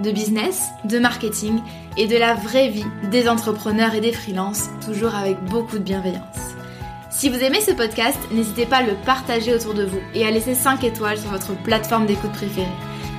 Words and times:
de 0.00 0.10
business, 0.10 0.68
de 0.84 0.98
marketing 0.98 1.60
et 1.96 2.06
de 2.06 2.16
la 2.16 2.34
vraie 2.34 2.68
vie 2.68 2.86
des 3.10 3.28
entrepreneurs 3.28 3.94
et 3.94 4.00
des 4.00 4.12
freelances, 4.12 4.70
toujours 4.84 5.14
avec 5.14 5.42
beaucoup 5.44 5.78
de 5.78 5.84
bienveillance. 5.84 6.54
Si 7.10 7.28
vous 7.28 7.38
aimez 7.38 7.60
ce 7.60 7.72
podcast, 7.72 8.18
n'hésitez 8.32 8.66
pas 8.66 8.78
à 8.78 8.82
le 8.82 8.94
partager 9.04 9.54
autour 9.54 9.74
de 9.74 9.84
vous 9.84 10.00
et 10.14 10.24
à 10.24 10.30
laisser 10.30 10.54
5 10.54 10.84
étoiles 10.84 11.18
sur 11.18 11.30
votre 11.30 11.54
plateforme 11.62 12.06
d'écoute 12.06 12.32
préférée. 12.32 12.66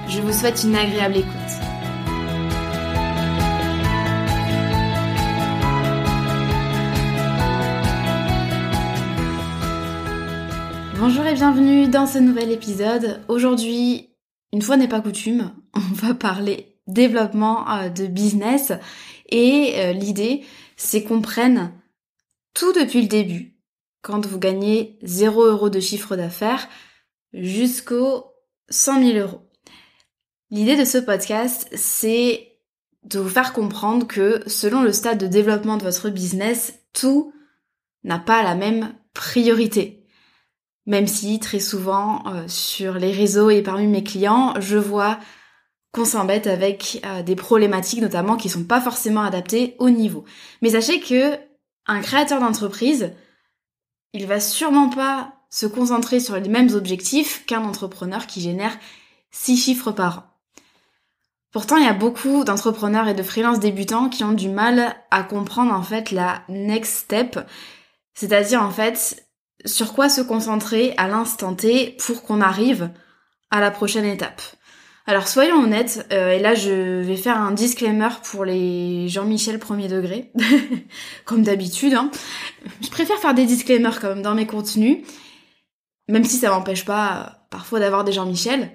Je 0.08 0.22
vous 0.22 0.34
souhaite 0.34 0.64
une 0.64 0.76
agréable 0.76 1.18
écoute. 1.18 1.32
Bonjour 10.98 11.26
et 11.26 11.34
bienvenue 11.34 11.88
dans 11.88 12.06
ce 12.06 12.20
nouvel 12.20 12.52
épisode. 12.52 13.22
Aujourd'hui, 13.28 14.10
une 14.54 14.62
fois 14.62 14.78
n'est 14.78 14.88
pas 14.88 15.02
coutume, 15.02 15.52
on 15.76 15.94
va 15.96 16.14
parler 16.14 16.71
développement 16.88 17.70
euh, 17.70 17.90
de 17.90 18.08
business. 18.08 18.74
Et 19.30 19.74
euh, 19.78 19.94
l'idée, 19.94 20.44
c'est 20.76 21.04
qu'on 21.04 21.22
prenne 21.22 21.74
tout 22.54 22.74
depuis 22.74 23.02
le 23.02 23.08
début, 23.08 23.56
quand 24.02 24.26
vous 24.26 24.40
gagnez 24.40 25.00
0 25.04 25.44
euros 25.46 25.70
de 25.70 25.80
chiffre 25.80 26.16
d'affaires, 26.16 26.68
jusqu'aux 27.34 28.26
100 28.70 29.04
000 29.04 29.18
euros. 29.20 29.48
L'idée 30.50 30.76
de 30.76 30.86
ce 30.86 30.98
podcast, 30.98 31.70
c'est 31.76 32.58
de 33.04 33.20
vous 33.20 33.30
faire 33.30 33.54
comprendre 33.54 34.06
que 34.06 34.44
selon 34.48 34.84
le 34.84 34.92
stade 34.92 35.18
de 35.18 35.28
développement 35.28 35.78
de 35.78 35.84
votre 35.84 36.10
business, 36.10 36.74
tout 36.94 37.34
n'a 38.04 38.20
pas 38.20 38.44
la 38.44 38.56
même 38.56 38.94
priorité. 39.14 40.06
Même 40.86 41.08
si 41.08 41.40
très 41.40 41.60
souvent 41.60 42.24
euh, 42.28 42.48
sur 42.48 42.96
les 42.96 43.12
réseaux 43.12 43.50
et 43.50 43.62
parmi 43.62 43.88
mes 43.88 44.04
clients, 44.04 44.56
je 44.60 44.78
vois 44.78 45.20
qu'on 45.94 46.06
s'embête 46.06 46.48
avec 46.48 47.02
euh, 47.06 47.22
des 47.22 47.36
problématiques 47.36 48.02
notamment 48.02 48.38
qui 48.38 48.50
sont 48.50 48.64
pas 48.64 48.82
forcément 48.82 49.22
adaptées 49.22 49.76
au 49.80 49.90
niveau. 49.90 50.24
Mais 50.62 50.70
sachez 50.72 51.00
que 51.00 51.38
un 51.88 52.02
créateur 52.02 52.40
d'entreprise, 52.40 53.12
il 54.14 54.28
va 54.28 54.40
sûrement 54.40 54.90
pas 54.90 55.34
se 55.50 55.66
concentrer 55.66 56.20
sur 56.20 56.38
les 56.38 56.50
mêmes 56.50 56.74
objectifs 56.74 57.46
qu'un 57.46 57.64
entrepreneur 57.64 58.26
qui 58.26 58.42
génère 58.42 58.78
six 59.32 59.58
chiffres 59.58 59.92
par 59.92 60.20
an. 60.20 60.24
Pourtant, 61.52 61.76
il 61.76 61.84
y 61.84 61.90
a 61.90 61.94
beaucoup 61.94 62.46
d'entrepreneurs 62.46 63.10
et 63.10 63.14
de 63.14 63.24
freelances 63.24 63.60
débutants 63.60 64.08
qui 64.08 64.24
ont 64.24 64.32
du 64.32 64.48
mal 64.48 64.96
à 65.12 65.24
comprendre 65.24 65.74
en 65.74 65.84
fait 65.84 66.12
la 66.12 66.44
next 66.48 67.00
step, 67.00 67.40
c'est-à-dire 68.14 68.64
en 68.64 68.72
fait 68.72 69.28
sur 69.66 69.94
quoi 69.94 70.08
se 70.08 70.22
concentrer 70.22 70.94
à 70.96 71.10
l'instant 71.10 71.54
T 71.54 71.98
pour 72.00 72.24
qu'on 72.24 72.40
arrive 72.40 72.90
à 73.50 73.60
la 73.60 73.70
prochaine 73.70 74.06
étape. 74.06 74.42
Alors 75.08 75.28
soyons 75.28 75.64
honnêtes, 75.64 76.08
euh, 76.12 76.34
et 76.34 76.40
là 76.40 76.54
je 76.54 77.02
vais 77.02 77.16
faire 77.16 77.38
un 77.38 77.52
disclaimer 77.52 78.10
pour 78.24 78.46
les 78.46 79.08
Jean-Michel 79.08 79.58
premier 79.58 79.88
degré, 79.88 80.32
comme 81.26 81.42
d'habitude. 81.42 81.96
Hein. 81.96 82.12
Je 82.82 82.90
préfère 82.90 83.18
faire 83.18 83.34
des 83.34 83.46
disclaimers 83.46 84.00
quand 84.00 84.10
même 84.10 84.22
dans 84.22 84.36
mes 84.36 84.46
contenus, 84.46 85.00
même 86.08 86.24
si 86.24 86.38
ça 86.38 86.52
m'empêche 86.52 86.86
pas 86.86 87.18
euh, 87.18 87.30
parfois 87.50 87.80
d'avoir 87.80 88.04
des 88.04 88.12
Jean-Michel. 88.12 88.72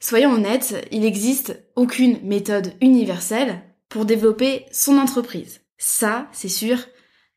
Soyons 0.00 0.32
honnêtes, 0.32 0.86
il 0.90 1.00
n'existe 1.00 1.64
aucune 1.76 2.20
méthode 2.22 2.74
universelle 2.80 3.62
pour 3.88 4.04
développer 4.04 4.66
son 4.72 4.98
entreprise. 4.98 5.60
Ça, 5.78 6.26
c'est 6.32 6.48
sûr 6.48 6.78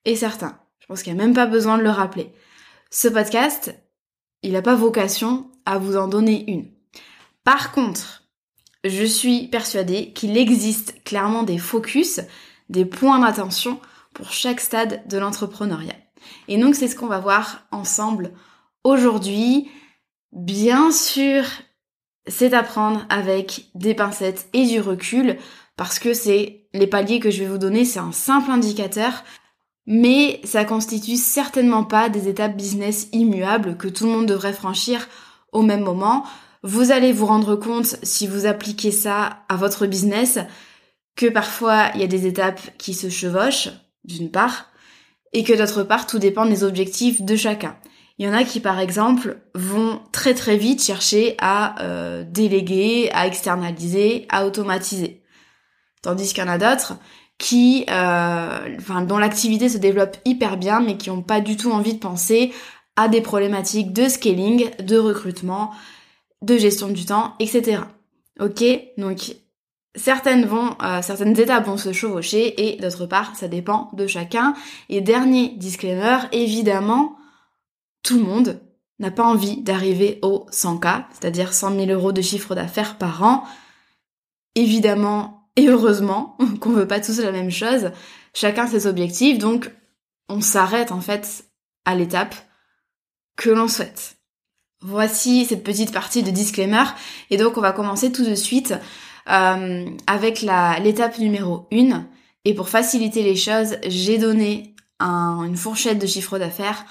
et 0.05 0.15
certain. 0.15 0.59
Je 0.79 0.87
pense 0.87 1.03
qu'il 1.03 1.13
n'y 1.13 1.21
a 1.21 1.23
même 1.23 1.35
pas 1.35 1.45
besoin 1.45 1.77
de 1.77 1.83
le 1.83 1.89
rappeler. 1.89 2.33
Ce 2.89 3.07
podcast, 3.07 3.75
il 4.41 4.53
n'a 4.53 4.63
pas 4.63 4.75
vocation 4.75 5.51
à 5.65 5.77
vous 5.77 5.95
en 5.95 6.07
donner 6.07 6.49
une. 6.49 6.71
Par 7.49 7.71
contre, 7.71 8.25
je 8.83 9.03
suis 9.03 9.47
persuadée 9.47 10.13
qu'il 10.13 10.37
existe 10.37 11.03
clairement 11.03 11.41
des 11.41 11.57
focus, 11.57 12.21
des 12.69 12.85
points 12.85 13.17
d'attention 13.17 13.79
pour 14.13 14.31
chaque 14.31 14.59
stade 14.59 15.01
de 15.07 15.17
l'entrepreneuriat. 15.17 15.95
Et 16.47 16.59
donc 16.59 16.75
c'est 16.75 16.87
ce 16.87 16.95
qu'on 16.95 17.07
va 17.07 17.17
voir 17.17 17.63
ensemble 17.71 18.33
aujourd'hui. 18.83 19.67
Bien 20.31 20.91
sûr, 20.91 21.43
c'est 22.27 22.53
à 22.53 22.61
prendre 22.61 23.03
avec 23.09 23.71
des 23.73 23.95
pincettes 23.95 24.47
et 24.53 24.67
du 24.67 24.79
recul 24.79 25.35
parce 25.75 25.97
que 25.97 26.13
c'est 26.13 26.67
les 26.75 26.85
paliers 26.85 27.19
que 27.19 27.31
je 27.31 27.39
vais 27.39 27.49
vous 27.49 27.57
donner, 27.57 27.83
c'est 27.83 27.97
un 27.97 28.11
simple 28.11 28.51
indicateur, 28.51 29.23
mais 29.87 30.39
ça 30.43 30.65
constitue 30.65 31.17
certainement 31.17 31.83
pas 31.83 32.09
des 32.09 32.27
étapes 32.27 32.55
business 32.55 33.09
immuables 33.11 33.75
que 33.75 33.87
tout 33.87 34.05
le 34.05 34.11
monde 34.11 34.27
devrait 34.27 34.53
franchir 34.53 35.09
au 35.51 35.63
même 35.63 35.81
moment. 35.81 36.27
Vous 36.63 36.91
allez 36.91 37.13
vous 37.13 37.25
rendre 37.25 37.55
compte, 37.55 37.97
si 38.03 38.27
vous 38.27 38.45
appliquez 38.45 38.91
ça 38.91 39.43
à 39.47 39.55
votre 39.55 39.85
business, 39.85 40.39
que 41.15 41.27
parfois 41.27 41.89
il 41.95 42.01
y 42.01 42.03
a 42.03 42.07
des 42.07 42.25
étapes 42.25 42.61
qui 42.77 42.93
se 42.93 43.09
chevauchent, 43.09 43.69
d'une 44.03 44.29
part, 44.29 44.67
et 45.31 45.43
que 45.43 45.53
d'autre 45.53 45.83
part, 45.83 46.07
tout 46.07 46.19
dépend 46.19 46.45
des 46.45 46.63
objectifs 46.63 47.21
de 47.21 47.35
chacun. 47.35 47.77
Il 48.17 48.25
y 48.25 48.29
en 48.29 48.33
a 48.33 48.43
qui, 48.43 48.59
par 48.59 48.79
exemple, 48.79 49.37
vont 49.55 50.01
très 50.11 50.33
très 50.33 50.57
vite 50.57 50.83
chercher 50.83 51.35
à 51.39 51.81
euh, 51.81 52.25
déléguer, 52.27 53.09
à 53.13 53.27
externaliser, 53.27 54.25
à 54.29 54.45
automatiser. 54.45 55.23
Tandis 56.01 56.33
qu'il 56.33 56.43
y 56.43 56.47
en 56.47 56.49
a 56.49 56.57
d'autres 56.57 56.95
qui, 57.37 57.85
euh, 57.89 58.77
dont 59.07 59.17
l'activité 59.17 59.69
se 59.69 59.77
développe 59.77 60.17
hyper 60.25 60.57
bien, 60.57 60.81
mais 60.81 60.97
qui 60.97 61.09
n'ont 61.09 61.21
pas 61.21 61.39
du 61.39 61.55
tout 61.55 61.71
envie 61.71 61.93
de 61.93 61.99
penser 61.99 62.51
à 62.97 63.07
des 63.07 63.21
problématiques 63.21 63.93
de 63.93 64.09
scaling, 64.09 64.69
de 64.81 64.97
recrutement, 64.97 65.71
de 66.41 66.57
gestion 66.57 66.89
du 66.89 67.05
temps, 67.05 67.35
etc. 67.39 67.81
Ok 68.39 68.63
Donc 68.97 69.35
certaines 69.95 70.45
vont, 70.45 70.75
euh, 70.81 71.01
certaines 71.01 71.37
étapes 71.39 71.65
vont 71.65 71.77
se 71.77 71.93
chevaucher 71.93 72.69
et 72.69 72.77
d'autre 72.77 73.05
part, 73.05 73.35
ça 73.35 73.47
dépend 73.47 73.89
de 73.93 74.07
chacun. 74.07 74.53
Et 74.87 75.01
dernier 75.01 75.49
disclaimer, 75.57 76.19
évidemment, 76.31 77.17
tout 78.03 78.17
le 78.17 78.23
monde 78.23 78.61
n'a 78.99 79.11
pas 79.11 79.23
envie 79.23 79.61
d'arriver 79.61 80.19
au 80.21 80.45
100K, 80.51 81.05
c'est-à-dire 81.11 81.53
100 81.53 81.75
000 81.75 81.91
euros 81.91 82.11
de 82.11 82.21
chiffre 82.21 82.55
d'affaires 82.55 82.97
par 82.97 83.23
an. 83.23 83.43
Évidemment 84.55 85.49
et 85.55 85.67
heureusement 85.67 86.37
qu'on 86.59 86.71
veut 86.71 86.87
pas 86.87 86.99
tous 86.99 87.19
la 87.19 87.31
même 87.31 87.51
chose. 87.51 87.91
Chacun 88.33 88.67
ses 88.67 88.87
objectifs, 88.87 89.37
donc 89.37 89.71
on 90.27 90.41
s'arrête 90.41 90.91
en 90.91 91.01
fait 91.01 91.45
à 91.85 91.95
l'étape 91.95 92.35
que 93.35 93.49
l'on 93.49 93.67
souhaite. 93.67 94.18
Voici 94.81 95.43
cette 95.43 95.65
petite 95.65 95.91
partie 95.91 96.23
de 96.23 96.31
disclaimer 96.31 96.85
et 97.29 97.35
donc 97.35 97.57
on 97.57 97.61
va 97.61 97.73
commencer 97.73 98.13
tout 98.13 98.23
de 98.23 98.35
suite 98.35 98.73
euh, 99.29 99.85
avec 100.07 100.41
l'étape 100.41 101.19
numéro 101.19 101.67
1 101.73 102.05
et 102.45 102.53
pour 102.53 102.69
faciliter 102.69 103.21
les 103.21 103.35
choses 103.35 103.75
j'ai 103.85 104.17
donné 104.17 104.75
une 105.01 105.57
fourchette 105.57 105.99
de 105.99 106.07
chiffre 106.07 106.39
d'affaires. 106.39 106.85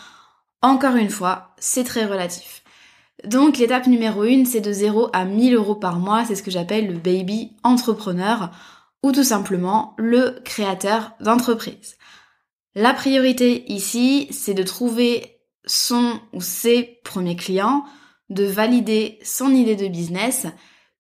Encore 0.60 0.96
une 0.96 1.08
fois, 1.08 1.54
c'est 1.58 1.84
très 1.84 2.04
relatif. 2.04 2.62
Donc 3.24 3.56
l'étape 3.56 3.86
numéro 3.86 4.22
1 4.22 4.44
c'est 4.44 4.60
de 4.60 4.72
0 4.72 5.08
à 5.14 5.24
1000 5.24 5.54
euros 5.54 5.74
par 5.74 5.98
mois, 5.98 6.26
c'est 6.26 6.34
ce 6.34 6.42
que 6.42 6.50
j'appelle 6.50 6.88
le 6.88 6.98
baby 6.98 7.52
entrepreneur 7.62 8.50
ou 9.02 9.12
tout 9.12 9.24
simplement 9.24 9.94
le 9.96 10.40
créateur 10.44 11.12
d'entreprise. 11.20 11.96
La 12.74 12.92
priorité 12.92 13.64
ici 13.72 14.28
c'est 14.30 14.52
de 14.52 14.62
trouver 14.62 15.37
son 15.68 16.20
ou 16.32 16.40
ses 16.40 16.98
premiers 17.04 17.36
clients, 17.36 17.84
de 18.30 18.44
valider 18.44 19.18
son 19.22 19.50
idée 19.54 19.76
de 19.76 19.86
business, 19.86 20.46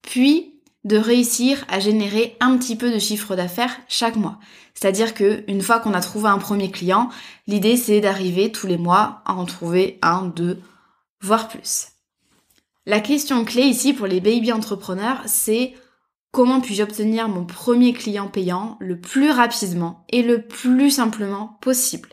puis 0.02 0.54
de 0.84 0.96
réussir 0.96 1.64
à 1.68 1.80
générer 1.80 2.36
un 2.40 2.56
petit 2.56 2.76
peu 2.76 2.92
de 2.92 2.98
chiffre 2.98 3.34
d'affaires 3.34 3.76
chaque 3.88 4.16
mois. 4.16 4.38
C'est-à-dire 4.74 5.12
que 5.12 5.44
une 5.48 5.60
fois 5.60 5.80
qu'on 5.80 5.92
a 5.92 6.00
trouvé 6.00 6.28
un 6.28 6.38
premier 6.38 6.70
client, 6.70 7.10
l'idée 7.46 7.76
c'est 7.76 8.00
d'arriver 8.00 8.52
tous 8.52 8.66
les 8.66 8.78
mois 8.78 9.22
à 9.24 9.34
en 9.34 9.44
trouver 9.44 9.98
un, 10.02 10.26
deux, 10.26 10.60
voire 11.20 11.48
plus. 11.48 11.88
La 12.86 13.00
question 13.00 13.44
clé 13.44 13.62
ici 13.62 13.92
pour 13.92 14.06
les 14.06 14.20
baby 14.20 14.52
entrepreneurs, 14.52 15.20
c'est 15.26 15.74
comment 16.30 16.60
puis-je 16.60 16.82
obtenir 16.82 17.28
mon 17.28 17.44
premier 17.44 17.92
client 17.92 18.28
payant 18.28 18.76
le 18.80 18.98
plus 18.98 19.30
rapidement 19.30 20.06
et 20.10 20.22
le 20.22 20.46
plus 20.46 20.92
simplement 20.92 21.58
possible? 21.60 22.08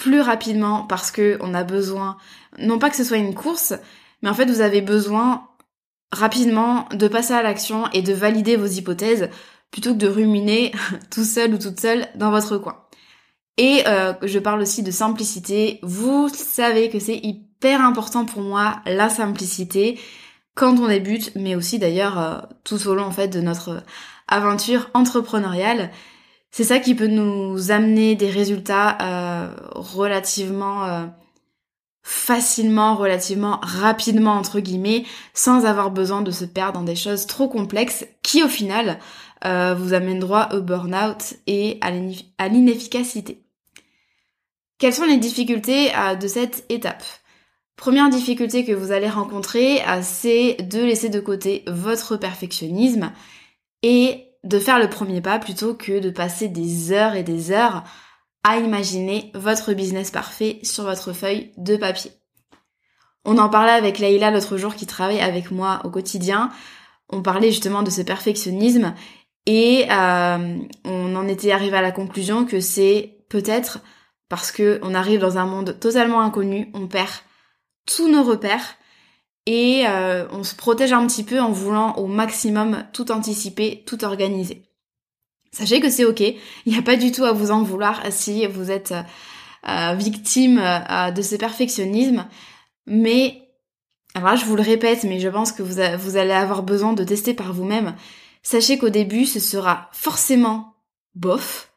Plus 0.00 0.22
rapidement 0.22 0.84
parce 0.84 1.10
que 1.10 1.36
on 1.42 1.52
a 1.52 1.62
besoin, 1.62 2.16
non 2.58 2.78
pas 2.78 2.88
que 2.88 2.96
ce 2.96 3.04
soit 3.04 3.18
une 3.18 3.34
course, 3.34 3.74
mais 4.22 4.30
en 4.30 4.34
fait 4.34 4.50
vous 4.50 4.62
avez 4.62 4.80
besoin 4.80 5.46
rapidement 6.10 6.88
de 6.94 7.06
passer 7.06 7.34
à 7.34 7.42
l'action 7.42 7.84
et 7.92 8.00
de 8.00 8.14
valider 8.14 8.56
vos 8.56 8.64
hypothèses 8.64 9.28
plutôt 9.70 9.92
que 9.92 9.98
de 9.98 10.08
ruminer 10.08 10.72
tout 11.10 11.24
seul 11.24 11.52
ou 11.52 11.58
toute 11.58 11.78
seule 11.78 12.08
dans 12.14 12.30
votre 12.30 12.56
coin. 12.56 12.86
Et 13.58 13.82
euh, 13.88 14.14
je 14.22 14.38
parle 14.38 14.62
aussi 14.62 14.82
de 14.82 14.90
simplicité. 14.90 15.80
Vous 15.82 16.30
savez 16.30 16.88
que 16.88 16.98
c'est 16.98 17.18
hyper 17.18 17.82
important 17.82 18.24
pour 18.24 18.40
moi 18.40 18.80
la 18.86 19.10
simplicité 19.10 20.00
quand 20.54 20.78
on 20.78 20.88
débute, 20.88 21.32
mais 21.34 21.56
aussi 21.56 21.78
d'ailleurs 21.78 22.18
euh, 22.18 22.38
tout 22.64 22.88
au 22.88 22.94
long 22.94 23.04
en 23.04 23.10
fait 23.10 23.28
de 23.28 23.42
notre 23.42 23.84
aventure 24.28 24.88
entrepreneuriale. 24.94 25.90
C'est 26.50 26.64
ça 26.64 26.80
qui 26.80 26.94
peut 26.94 27.06
nous 27.06 27.70
amener 27.70 28.16
des 28.16 28.30
résultats 28.30 28.98
euh, 29.00 29.54
relativement 29.74 31.10
facilement, 32.02 32.96
relativement 32.96 33.60
rapidement 33.62 34.32
entre 34.32 34.60
guillemets, 34.60 35.04
sans 35.34 35.64
avoir 35.64 35.90
besoin 35.90 36.22
de 36.22 36.30
se 36.30 36.44
perdre 36.44 36.80
dans 36.80 36.84
des 36.84 36.96
choses 36.96 37.26
trop 37.26 37.48
complexes 37.48 38.06
qui 38.22 38.42
au 38.42 38.48
final 38.48 38.98
euh, 39.44 39.74
vous 39.74 39.94
amènent 39.94 40.18
droit 40.18 40.48
au 40.52 40.60
burn-out 40.60 41.34
et 41.46 41.78
à 41.80 42.48
l'inefficacité. 42.48 43.42
Quelles 44.78 44.94
sont 44.94 45.04
les 45.04 45.18
difficultés 45.18 45.94
euh, 45.96 46.14
de 46.14 46.26
cette 46.26 46.64
étape? 46.68 47.04
Première 47.76 48.10
difficulté 48.10 48.64
que 48.64 48.72
vous 48.72 48.92
allez 48.92 49.08
rencontrer, 49.08 49.82
euh, 49.82 50.00
c'est 50.02 50.56
de 50.62 50.80
laisser 50.80 51.08
de 51.10 51.20
côté 51.20 51.64
votre 51.66 52.16
perfectionnisme 52.16 53.12
et 53.82 54.29
de 54.44 54.58
faire 54.58 54.78
le 54.78 54.88
premier 54.88 55.20
pas 55.20 55.38
plutôt 55.38 55.74
que 55.74 56.00
de 56.00 56.10
passer 56.10 56.48
des 56.48 56.92
heures 56.92 57.14
et 57.14 57.22
des 57.22 57.52
heures 57.52 57.84
à 58.42 58.58
imaginer 58.58 59.30
votre 59.34 59.74
business 59.74 60.10
parfait 60.10 60.60
sur 60.62 60.84
votre 60.84 61.12
feuille 61.12 61.52
de 61.58 61.76
papier. 61.76 62.12
On 63.24 63.36
en 63.38 63.50
parlait 63.50 63.72
avec 63.72 63.98
Leïla 63.98 64.30
l'autre 64.30 64.56
jour 64.56 64.74
qui 64.74 64.86
travaille 64.86 65.20
avec 65.20 65.50
moi 65.50 65.80
au 65.84 65.90
quotidien. 65.90 66.50
On 67.10 67.22
parlait 67.22 67.50
justement 67.50 67.82
de 67.82 67.90
ce 67.90 68.00
perfectionnisme 68.00 68.94
et 69.44 69.86
euh, 69.90 70.58
on 70.84 71.16
en 71.16 71.28
était 71.28 71.52
arrivé 71.52 71.76
à 71.76 71.82
la 71.82 71.92
conclusion 71.92 72.46
que 72.46 72.60
c'est 72.60 73.18
peut-être 73.28 73.80
parce 74.28 74.52
que 74.52 74.78
on 74.82 74.94
arrive 74.94 75.20
dans 75.20 75.36
un 75.36 75.44
monde 75.44 75.78
totalement 75.80 76.20
inconnu, 76.20 76.70
on 76.72 76.86
perd 76.86 77.10
tous 77.84 78.08
nos 78.08 78.22
repères 78.22 78.76
et 79.46 79.84
euh, 79.86 80.26
on 80.30 80.44
se 80.44 80.54
protège 80.54 80.92
un 80.92 81.06
petit 81.06 81.24
peu 81.24 81.40
en 81.40 81.50
voulant 81.50 81.94
au 81.94 82.06
maximum 82.06 82.84
tout 82.92 83.10
anticiper, 83.10 83.82
tout 83.86 84.04
organiser. 84.04 84.62
Sachez 85.52 85.80
que 85.80 85.90
c'est 85.90 86.04
ok, 86.04 86.20
il 86.20 86.36
n'y 86.72 86.78
a 86.78 86.82
pas 86.82 86.96
du 86.96 87.12
tout 87.12 87.24
à 87.24 87.32
vous 87.32 87.50
en 87.50 87.62
vouloir 87.62 88.00
si 88.10 88.46
vous 88.46 88.70
êtes 88.70 88.94
euh, 89.68 89.94
victime 89.94 90.60
de 91.14 91.22
ce 91.22 91.36
perfectionnisme, 91.36 92.26
mais 92.86 93.42
alors 94.14 94.30
là 94.30 94.36
je 94.36 94.44
vous 94.44 94.56
le 94.56 94.62
répète, 94.62 95.04
mais 95.04 95.20
je 95.20 95.28
pense 95.28 95.52
que 95.52 95.62
vous 95.62 96.16
allez 96.16 96.32
avoir 96.32 96.62
besoin 96.62 96.92
de 96.92 97.04
tester 97.04 97.34
par 97.34 97.52
vous-même 97.52 97.94
sachez 98.42 98.78
qu'au 98.78 98.88
début, 98.88 99.26
ce 99.26 99.40
sera 99.40 99.88
forcément 99.92 100.74
bof, 101.14 101.72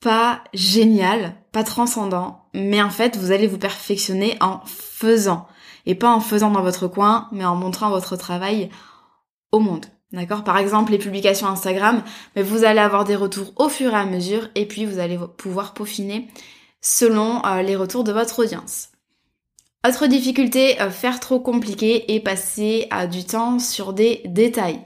pas 0.00 0.42
génial, 0.54 1.34
pas 1.52 1.64
transcendant, 1.64 2.48
mais 2.54 2.82
en 2.82 2.90
fait, 2.90 3.16
vous 3.16 3.32
allez 3.32 3.46
vous 3.46 3.58
perfectionner 3.58 4.36
en 4.40 4.60
faisant. 4.66 5.46
Et 5.88 5.96
pas 5.96 6.10
en 6.10 6.20
faisant 6.20 6.52
dans 6.52 6.62
votre 6.62 6.86
coin, 6.86 7.28
mais 7.32 7.44
en 7.44 7.56
montrant 7.56 7.90
votre 7.90 8.14
travail 8.14 8.70
au 9.50 9.58
monde. 9.58 9.86
D'accord? 10.12 10.44
Par 10.44 10.58
exemple, 10.58 10.92
les 10.92 10.98
publications 10.98 11.48
Instagram, 11.48 12.02
mais 12.36 12.42
vous 12.42 12.62
allez 12.64 12.78
avoir 12.78 13.04
des 13.04 13.16
retours 13.16 13.52
au 13.56 13.68
fur 13.68 13.92
et 13.92 13.96
à 13.96 14.04
mesure, 14.04 14.48
et 14.54 14.66
puis 14.66 14.86
vous 14.86 15.00
allez 15.00 15.18
pouvoir 15.36 15.74
peaufiner 15.74 16.28
selon 16.80 17.44
euh, 17.44 17.62
les 17.62 17.74
retours 17.74 18.04
de 18.04 18.12
votre 18.12 18.44
audience. 18.44 18.90
Autre 19.86 20.06
difficulté, 20.06 20.80
euh, 20.80 20.90
faire 20.90 21.20
trop 21.20 21.40
compliqué 21.40 22.14
et 22.14 22.20
passer 22.20 22.88
du 23.10 23.24
temps 23.24 23.58
sur 23.58 23.92
des 23.92 24.22
détails. 24.26 24.80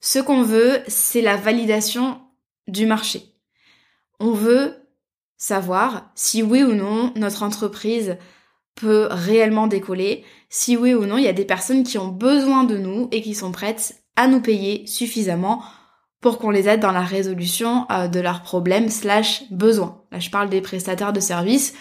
Ce 0.00 0.18
qu'on 0.18 0.42
veut, 0.42 0.82
c'est 0.86 1.22
la 1.22 1.36
validation 1.36 2.20
du 2.68 2.86
marché. 2.86 3.22
On 4.20 4.32
veut 4.32 4.74
savoir 5.36 6.10
si 6.14 6.42
oui 6.42 6.62
ou 6.62 6.72
non 6.72 7.12
notre 7.16 7.42
entreprise 7.42 8.16
peut 8.76 9.08
réellement 9.10 9.66
décoller, 9.66 10.24
si 10.48 10.76
oui 10.76 10.94
ou 10.94 11.06
non 11.06 11.18
il 11.18 11.24
y 11.24 11.28
a 11.28 11.32
des 11.32 11.44
personnes 11.44 11.82
qui 11.82 11.98
ont 11.98 12.08
besoin 12.08 12.62
de 12.62 12.76
nous 12.76 13.08
et 13.10 13.22
qui 13.22 13.34
sont 13.34 13.50
prêtes 13.50 14.02
à 14.14 14.28
nous 14.28 14.40
payer 14.40 14.86
suffisamment 14.86 15.62
pour 16.20 16.38
qu'on 16.38 16.50
les 16.50 16.68
aide 16.68 16.80
dans 16.80 16.92
la 16.92 17.02
résolution 17.02 17.86
euh, 17.90 18.06
de 18.06 18.20
leurs 18.20 18.42
problèmes 18.42 18.88
slash 18.88 19.50
besoins. 19.50 20.02
Là 20.12 20.20
je 20.20 20.30
parle 20.30 20.48
des 20.48 20.60
prestataires 20.60 21.12
de 21.12 21.20
services, 21.20 21.74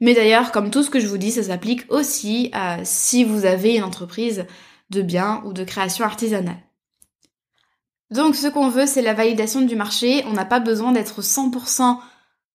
mais 0.00 0.14
d'ailleurs 0.14 0.52
comme 0.52 0.70
tout 0.70 0.82
ce 0.82 0.90
que 0.90 1.00
je 1.00 1.06
vous 1.06 1.18
dis 1.18 1.30
ça 1.30 1.44
s'applique 1.44 1.90
aussi 1.90 2.50
à 2.52 2.84
si 2.84 3.24
vous 3.24 3.46
avez 3.46 3.76
une 3.76 3.84
entreprise 3.84 4.46
de 4.90 5.02
biens 5.02 5.42
ou 5.46 5.52
de 5.52 5.64
création 5.64 6.04
artisanale. 6.04 6.58
Donc 8.10 8.36
ce 8.36 8.46
qu'on 8.46 8.68
veut, 8.68 8.86
c'est 8.86 9.02
la 9.02 9.14
validation 9.14 9.62
du 9.62 9.76
marché. 9.76 10.24
On 10.26 10.32
n'a 10.32 10.44
pas 10.44 10.60
besoin 10.60 10.92
d'être 10.92 11.20
100% 11.20 11.98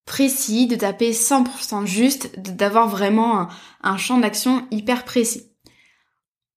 précis, 0.10 0.66
de 0.66 0.76
taper 0.76 1.12
100% 1.12 1.86
juste, 1.86 2.38
d'avoir 2.40 2.90
vraiment 2.90 3.48
un, 3.84 3.98
champ 3.98 4.18
d'action 4.18 4.68
hyper 4.72 5.06
précis. 5.06 5.52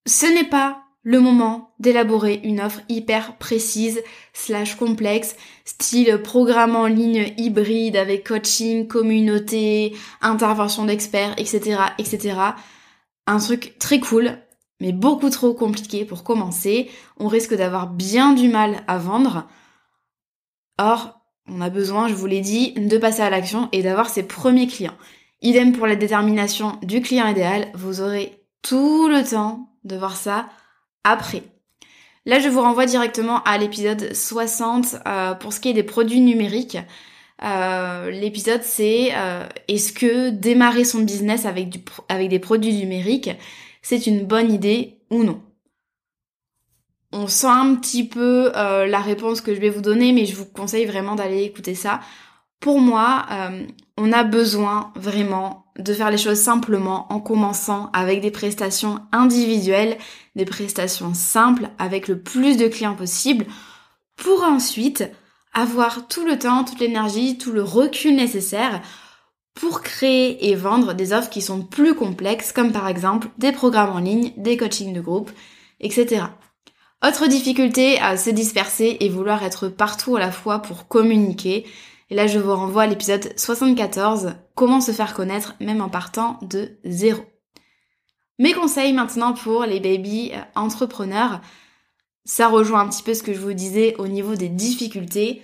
Ce 0.06 0.24
n'est 0.24 0.48
pas 0.48 0.82
le 1.02 1.20
moment 1.20 1.74
d'élaborer 1.78 2.40
une 2.44 2.62
offre 2.62 2.80
hyper 2.88 3.36
précise 3.36 4.02
slash 4.32 4.76
complexe, 4.76 5.36
style 5.66 6.22
programme 6.22 6.76
en 6.76 6.86
ligne 6.86 7.34
hybride 7.36 7.96
avec 7.96 8.26
coaching, 8.26 8.88
communauté, 8.88 9.94
intervention 10.22 10.86
d'experts, 10.86 11.34
etc., 11.36 11.78
etc. 11.98 12.38
Un 13.26 13.38
truc 13.38 13.76
très 13.78 14.00
cool, 14.00 14.38
mais 14.80 14.92
beaucoup 14.92 15.28
trop 15.28 15.52
compliqué 15.52 16.06
pour 16.06 16.24
commencer. 16.24 16.90
On 17.18 17.28
risque 17.28 17.54
d'avoir 17.54 17.86
bien 17.88 18.32
du 18.32 18.48
mal 18.48 18.82
à 18.86 18.96
vendre. 18.96 19.46
Or, 20.78 21.21
on 21.48 21.60
a 21.60 21.70
besoin, 21.70 22.08
je 22.08 22.14
vous 22.14 22.26
l'ai 22.26 22.40
dit, 22.40 22.72
de 22.72 22.98
passer 22.98 23.22
à 23.22 23.30
l'action 23.30 23.68
et 23.72 23.82
d'avoir 23.82 24.08
ses 24.08 24.22
premiers 24.22 24.66
clients. 24.66 24.96
Idem 25.42 25.72
pour 25.72 25.86
la 25.86 25.96
détermination 25.96 26.78
du 26.82 27.00
client 27.00 27.26
idéal, 27.26 27.68
vous 27.74 28.00
aurez 28.00 28.44
tout 28.62 29.08
le 29.08 29.28
temps 29.28 29.68
de 29.84 29.96
voir 29.96 30.16
ça 30.16 30.48
après. 31.04 31.42
Là, 32.24 32.38
je 32.38 32.48
vous 32.48 32.60
renvoie 32.60 32.86
directement 32.86 33.42
à 33.42 33.58
l'épisode 33.58 34.14
60 34.14 34.96
euh, 35.06 35.34
pour 35.34 35.52
ce 35.52 35.58
qui 35.58 35.70
est 35.70 35.74
des 35.74 35.82
produits 35.82 36.20
numériques. 36.20 36.78
Euh, 37.42 38.10
l'épisode 38.10 38.62
c'est 38.62 39.10
euh, 39.16 39.48
est-ce 39.66 39.92
que 39.92 40.30
démarrer 40.30 40.84
son 40.84 41.00
business 41.00 41.44
avec, 41.44 41.70
des 42.28 42.38
produits 42.38 42.74
numériques 42.74 43.30
c'est 43.80 44.06
une 44.06 44.24
bonne 44.24 44.52
idée 44.52 44.98
ou 45.10 45.24
non? 45.24 45.42
On 47.12 47.26
sent 47.28 47.46
un 47.46 47.74
petit 47.74 48.08
peu 48.08 48.52
euh, 48.56 48.86
la 48.86 49.00
réponse 49.00 49.40
que 49.40 49.54
je 49.54 49.60
vais 49.60 49.70
vous 49.70 49.82
donner, 49.82 50.12
mais 50.12 50.26
je 50.26 50.34
vous 50.34 50.46
conseille 50.46 50.86
vraiment 50.86 51.14
d'aller 51.14 51.42
écouter 51.42 51.74
ça. 51.74 52.00
Pour 52.58 52.80
moi, 52.80 53.26
euh, 53.30 53.66
on 53.98 54.12
a 54.12 54.24
besoin 54.24 54.92
vraiment 54.94 55.66
de 55.78 55.92
faire 55.92 56.10
les 56.10 56.18
choses 56.18 56.40
simplement 56.40 57.12
en 57.12 57.20
commençant 57.20 57.90
avec 57.92 58.20
des 58.20 58.30
prestations 58.30 59.00
individuelles, 59.12 59.98
des 60.36 60.44
prestations 60.44 61.14
simples 61.14 61.70
avec 61.78 62.08
le 62.08 62.20
plus 62.20 62.56
de 62.56 62.68
clients 62.68 62.94
possible 62.94 63.46
pour 64.16 64.42
ensuite 64.42 65.04
avoir 65.52 66.08
tout 66.08 66.24
le 66.24 66.38
temps, 66.38 66.64
toute 66.64 66.80
l'énergie, 66.80 67.36
tout 67.36 67.52
le 67.52 67.62
recul 67.62 68.14
nécessaire 68.14 68.80
pour 69.54 69.82
créer 69.82 70.48
et 70.48 70.54
vendre 70.54 70.94
des 70.94 71.12
offres 71.12 71.28
qui 71.30 71.42
sont 71.42 71.62
plus 71.62 71.94
complexes, 71.94 72.52
comme 72.52 72.72
par 72.72 72.88
exemple 72.88 73.28
des 73.38 73.52
programmes 73.52 73.90
en 73.90 73.98
ligne, 73.98 74.32
des 74.36 74.56
coachings 74.56 74.94
de 74.94 75.00
groupe, 75.00 75.30
etc. 75.80 76.24
Autre 77.04 77.26
difficulté 77.26 77.98
à 77.98 78.16
se 78.16 78.30
disperser 78.30 78.96
et 79.00 79.08
vouloir 79.08 79.42
être 79.42 79.68
partout 79.68 80.16
à 80.16 80.20
la 80.20 80.30
fois 80.30 80.60
pour 80.60 80.86
communiquer. 80.88 81.66
Et 82.10 82.14
là, 82.14 82.26
je 82.26 82.38
vous 82.38 82.54
renvoie 82.54 82.82
à 82.82 82.86
l'épisode 82.86 83.32
74, 83.36 84.34
comment 84.54 84.80
se 84.80 84.92
faire 84.92 85.14
connaître 85.14 85.54
même 85.60 85.80
en 85.80 85.88
partant 85.88 86.38
de 86.42 86.78
zéro. 86.84 87.22
Mes 88.38 88.52
conseils 88.52 88.92
maintenant 88.92 89.32
pour 89.32 89.64
les 89.64 89.80
baby 89.80 90.32
entrepreneurs, 90.54 91.40
ça 92.24 92.48
rejoint 92.48 92.80
un 92.80 92.88
petit 92.88 93.02
peu 93.02 93.14
ce 93.14 93.22
que 93.22 93.32
je 93.32 93.40
vous 93.40 93.52
disais 93.52 93.96
au 93.98 94.06
niveau 94.06 94.34
des 94.34 94.48
difficultés 94.48 95.42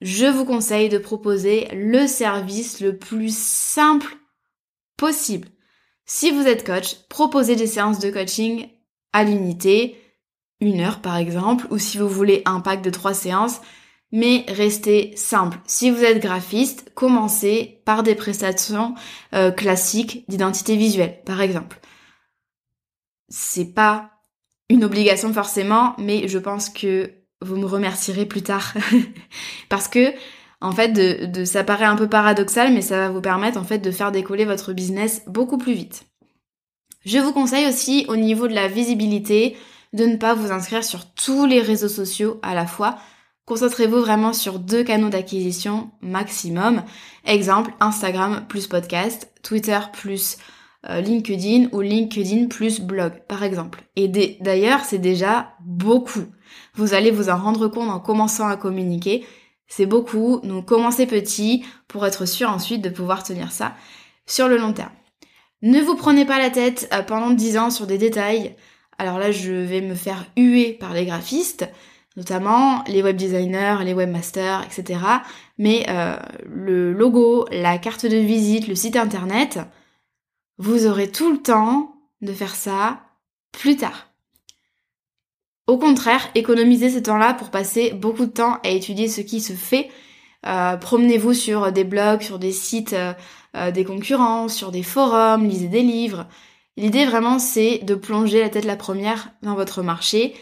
je 0.00 0.26
vous 0.26 0.44
conseille 0.44 0.88
de 0.88 0.98
proposer 0.98 1.66
le 1.72 2.06
service 2.06 2.80
le 2.80 2.96
plus 2.96 3.36
simple 3.36 4.16
possible. 4.96 5.48
Si 6.06 6.30
vous 6.30 6.46
êtes 6.46 6.64
coach, 6.64 6.96
proposez 7.08 7.56
des 7.56 7.66
séances 7.66 7.98
de 7.98 8.10
coaching 8.10 8.68
à 9.12 9.24
l'unité. 9.24 9.96
Une 10.60 10.80
heure 10.80 11.00
par 11.00 11.16
exemple, 11.16 11.66
ou 11.70 11.78
si 11.78 11.98
vous 11.98 12.08
voulez 12.08 12.42
un 12.44 12.60
pack 12.60 12.82
de 12.82 12.90
trois 12.90 13.14
séances, 13.14 13.60
mais 14.10 14.44
restez 14.48 15.12
simple. 15.16 15.58
Si 15.66 15.90
vous 15.90 16.02
êtes 16.02 16.20
graphiste, 16.20 16.90
commencez 16.94 17.82
par 17.84 18.02
des 18.02 18.14
prestations 18.14 18.94
euh, 19.34 19.50
classiques 19.50 20.24
d'identité 20.28 20.76
visuelle, 20.76 21.20
par 21.24 21.40
exemple. 21.40 21.78
C'est 23.28 23.74
pas 23.74 24.10
une 24.70 24.84
obligation 24.84 25.32
forcément, 25.32 25.94
mais 25.98 26.28
je 26.28 26.38
pense 26.38 26.70
que 26.70 27.12
vous 27.42 27.56
me 27.56 27.66
remercierez 27.66 28.26
plus 28.26 28.42
tard. 28.42 28.74
Parce 29.68 29.88
que, 29.88 30.12
en 30.60 30.72
fait, 30.72 30.88
de, 30.88 31.26
de, 31.26 31.44
ça 31.44 31.62
paraît 31.62 31.84
un 31.84 31.96
peu 31.96 32.08
paradoxal, 32.08 32.72
mais 32.72 32.82
ça 32.82 32.96
va 32.96 33.10
vous 33.10 33.20
permettre, 33.20 33.58
en 33.58 33.64
fait, 33.64 33.78
de 33.78 33.90
faire 33.90 34.10
décoller 34.10 34.44
votre 34.44 34.72
business 34.72 35.22
beaucoup 35.26 35.58
plus 35.58 35.74
vite. 35.74 36.06
Je 37.04 37.18
vous 37.18 37.32
conseille 37.32 37.68
aussi, 37.68 38.06
au 38.08 38.16
niveau 38.16 38.48
de 38.48 38.54
la 38.54 38.68
visibilité, 38.68 39.56
de 39.92 40.04
ne 40.04 40.16
pas 40.16 40.34
vous 40.34 40.52
inscrire 40.52 40.84
sur 40.84 41.12
tous 41.12 41.46
les 41.46 41.60
réseaux 41.60 41.88
sociaux 41.88 42.38
à 42.42 42.54
la 42.54 42.66
fois. 42.66 42.98
Concentrez-vous 43.46 44.00
vraiment 44.00 44.32
sur 44.32 44.58
deux 44.58 44.84
canaux 44.84 45.08
d'acquisition 45.08 45.90
maximum. 46.02 46.82
Exemple, 47.24 47.72
Instagram 47.80 48.44
plus 48.48 48.66
podcast, 48.66 49.32
Twitter 49.42 49.78
plus 49.92 50.36
euh, 50.88 51.00
LinkedIn 51.00 51.68
ou 51.72 51.80
LinkedIn 51.80 52.46
plus 52.46 52.80
blog, 52.80 53.12
par 53.26 53.42
exemple. 53.42 53.82
Et 53.96 54.08
d'ailleurs, 54.40 54.84
c'est 54.84 54.98
déjà 54.98 55.54
beaucoup. 55.60 56.26
Vous 56.74 56.94
allez 56.94 57.10
vous 57.10 57.30
en 57.30 57.36
rendre 57.36 57.68
compte 57.68 57.90
en 57.90 58.00
commençant 58.00 58.46
à 58.46 58.56
communiquer. 58.56 59.26
C'est 59.66 59.86
beaucoup, 59.86 60.40
donc 60.44 60.66
commencez 60.66 61.06
petit 61.06 61.64
pour 61.88 62.06
être 62.06 62.26
sûr 62.26 62.48
ensuite 62.50 62.82
de 62.82 62.90
pouvoir 62.90 63.22
tenir 63.22 63.50
ça 63.50 63.74
sur 64.26 64.48
le 64.48 64.56
long 64.56 64.72
terme. 64.72 64.92
Ne 65.62 65.80
vous 65.80 65.96
prenez 65.96 66.24
pas 66.24 66.38
la 66.38 66.50
tête 66.50 66.88
euh, 66.92 67.02
pendant 67.02 67.30
10 67.30 67.58
ans 67.58 67.70
sur 67.70 67.86
des 67.86 67.98
détails. 67.98 68.54
Alors 68.98 69.18
là, 69.18 69.30
je 69.30 69.52
vais 69.52 69.80
me 69.80 69.94
faire 69.94 70.26
huer 70.36 70.72
par 70.72 70.92
les 70.92 71.06
graphistes, 71.06 71.68
notamment 72.16 72.82
les 72.88 73.02
web 73.02 73.16
designers, 73.16 73.76
les 73.84 73.94
webmasters, 73.94 74.64
etc. 74.64 75.00
Mais 75.56 75.86
euh, 75.88 76.16
le 76.44 76.92
logo, 76.92 77.46
la 77.52 77.78
carte 77.78 78.06
de 78.06 78.16
visite, 78.16 78.66
le 78.66 78.74
site 78.74 78.96
internet, 78.96 79.60
vous 80.58 80.86
aurez 80.86 81.10
tout 81.10 81.30
le 81.30 81.38
temps 81.38 81.94
de 82.20 82.32
faire 82.32 82.56
ça 82.56 83.00
plus 83.52 83.76
tard. 83.76 84.08
Au 85.68 85.78
contraire, 85.78 86.28
économisez 86.34 86.90
ce 86.90 86.98
temps-là 86.98 87.34
pour 87.34 87.50
passer 87.50 87.92
beaucoup 87.92 88.26
de 88.26 88.32
temps 88.32 88.58
à 88.64 88.70
étudier 88.70 89.06
ce 89.06 89.20
qui 89.20 89.40
se 89.40 89.52
fait. 89.52 89.90
Euh, 90.46 90.76
promenez-vous 90.76 91.34
sur 91.34 91.70
des 91.72 91.84
blogs, 91.84 92.22
sur 92.22 92.38
des 92.38 92.52
sites 92.52 92.96
euh, 93.56 93.70
des 93.70 93.84
concurrents, 93.84 94.48
sur 94.48 94.70
des 94.70 94.82
forums, 94.82 95.46
lisez 95.46 95.68
des 95.68 95.82
livres. 95.82 96.26
L'idée 96.78 97.06
vraiment 97.06 97.40
c'est 97.40 97.78
de 97.78 97.96
plonger 97.96 98.40
la 98.40 98.50
tête 98.50 98.64
la 98.64 98.76
première 98.76 99.30
dans 99.42 99.56
votre 99.56 99.82
marché. 99.82 100.36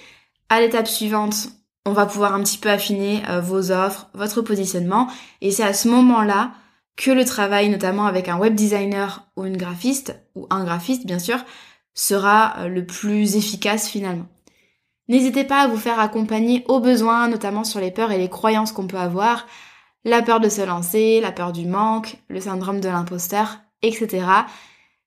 À 0.50 0.60
l'étape 0.60 0.86
suivante, 0.86 1.48
on 1.86 1.92
va 1.92 2.04
pouvoir 2.04 2.34
un 2.34 2.42
petit 2.42 2.58
peu 2.58 2.68
affiner 2.68 3.22
euh, 3.30 3.40
vos 3.40 3.70
offres, 3.72 4.10
votre 4.12 4.42
positionnement 4.42 5.08
et 5.40 5.50
c'est 5.50 5.62
à 5.62 5.72
ce 5.72 5.88
moment-là 5.88 6.50
que 6.94 7.10
le 7.10 7.24
travail 7.24 7.70
notamment 7.70 8.04
avec 8.04 8.28
un 8.28 8.36
web 8.36 8.54
designer 8.54 9.26
ou 9.36 9.46
une 9.46 9.56
graphiste 9.56 10.14
ou 10.34 10.46
un 10.50 10.62
graphiste 10.62 11.06
bien 11.06 11.18
sûr 11.18 11.38
sera 11.94 12.58
euh, 12.58 12.68
le 12.68 12.84
plus 12.84 13.36
efficace 13.36 13.88
finalement. 13.88 14.28
N'hésitez 15.08 15.44
pas 15.44 15.62
à 15.62 15.68
vous 15.68 15.78
faire 15.78 16.00
accompagner 16.00 16.66
au 16.68 16.80
besoin, 16.80 17.28
notamment 17.28 17.64
sur 17.64 17.80
les 17.80 17.90
peurs 17.90 18.12
et 18.12 18.18
les 18.18 18.28
croyances 18.28 18.72
qu'on 18.72 18.86
peut 18.86 18.98
avoir, 18.98 19.46
la 20.04 20.20
peur 20.20 20.40
de 20.40 20.50
se 20.50 20.60
lancer, 20.60 21.18
la 21.22 21.32
peur 21.32 21.52
du 21.52 21.64
manque, 21.64 22.18
le 22.28 22.40
syndrome 22.40 22.80
de 22.80 22.90
l'imposteur, 22.90 23.56
etc. 23.80 24.26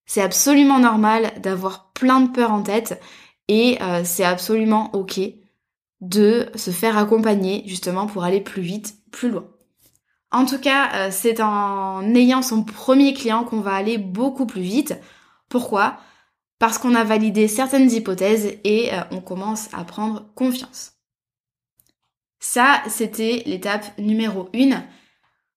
C'est 0.09 0.23
absolument 0.23 0.79
normal 0.79 1.33
d'avoir 1.37 1.91
plein 1.91 2.19
de 2.19 2.31
peurs 2.31 2.51
en 2.51 2.63
tête 2.63 2.99
et 3.47 3.77
euh, 3.79 4.01
c'est 4.03 4.23
absolument 4.23 4.89
ok 4.95 5.19
de 6.01 6.49
se 6.55 6.71
faire 6.71 6.97
accompagner 6.97 7.61
justement 7.67 8.07
pour 8.07 8.23
aller 8.23 8.41
plus 8.41 8.63
vite, 8.63 8.95
plus 9.11 9.29
loin. 9.29 9.45
En 10.31 10.47
tout 10.47 10.57
cas, 10.57 10.89
euh, 10.95 11.09
c'est 11.11 11.39
en 11.41 12.15
ayant 12.15 12.41
son 12.41 12.63
premier 12.63 13.13
client 13.13 13.43
qu'on 13.43 13.61
va 13.61 13.75
aller 13.75 13.99
beaucoup 13.99 14.47
plus 14.47 14.63
vite. 14.63 14.97
Pourquoi? 15.47 15.99
Parce 16.57 16.79
qu'on 16.79 16.95
a 16.95 17.03
validé 17.03 17.47
certaines 17.47 17.91
hypothèses 17.91 18.57
et 18.63 18.91
euh, 18.91 19.01
on 19.11 19.21
commence 19.21 19.71
à 19.75 19.83
prendre 19.83 20.25
confiance. 20.33 20.93
Ça, 22.39 22.81
c'était 22.87 23.43
l'étape 23.45 23.95
numéro 23.99 24.49
1. 24.55 24.83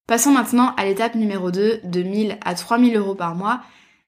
Passons 0.07 0.33
maintenant 0.33 0.75
à 0.77 0.85
l'étape 0.85 1.15
numéro 1.15 1.51
2, 1.51 1.81
de 1.85 2.03
1000 2.03 2.37
à 2.45 2.55
3000 2.55 2.95
euros 2.99 3.15
par 3.15 3.35
mois 3.35 3.63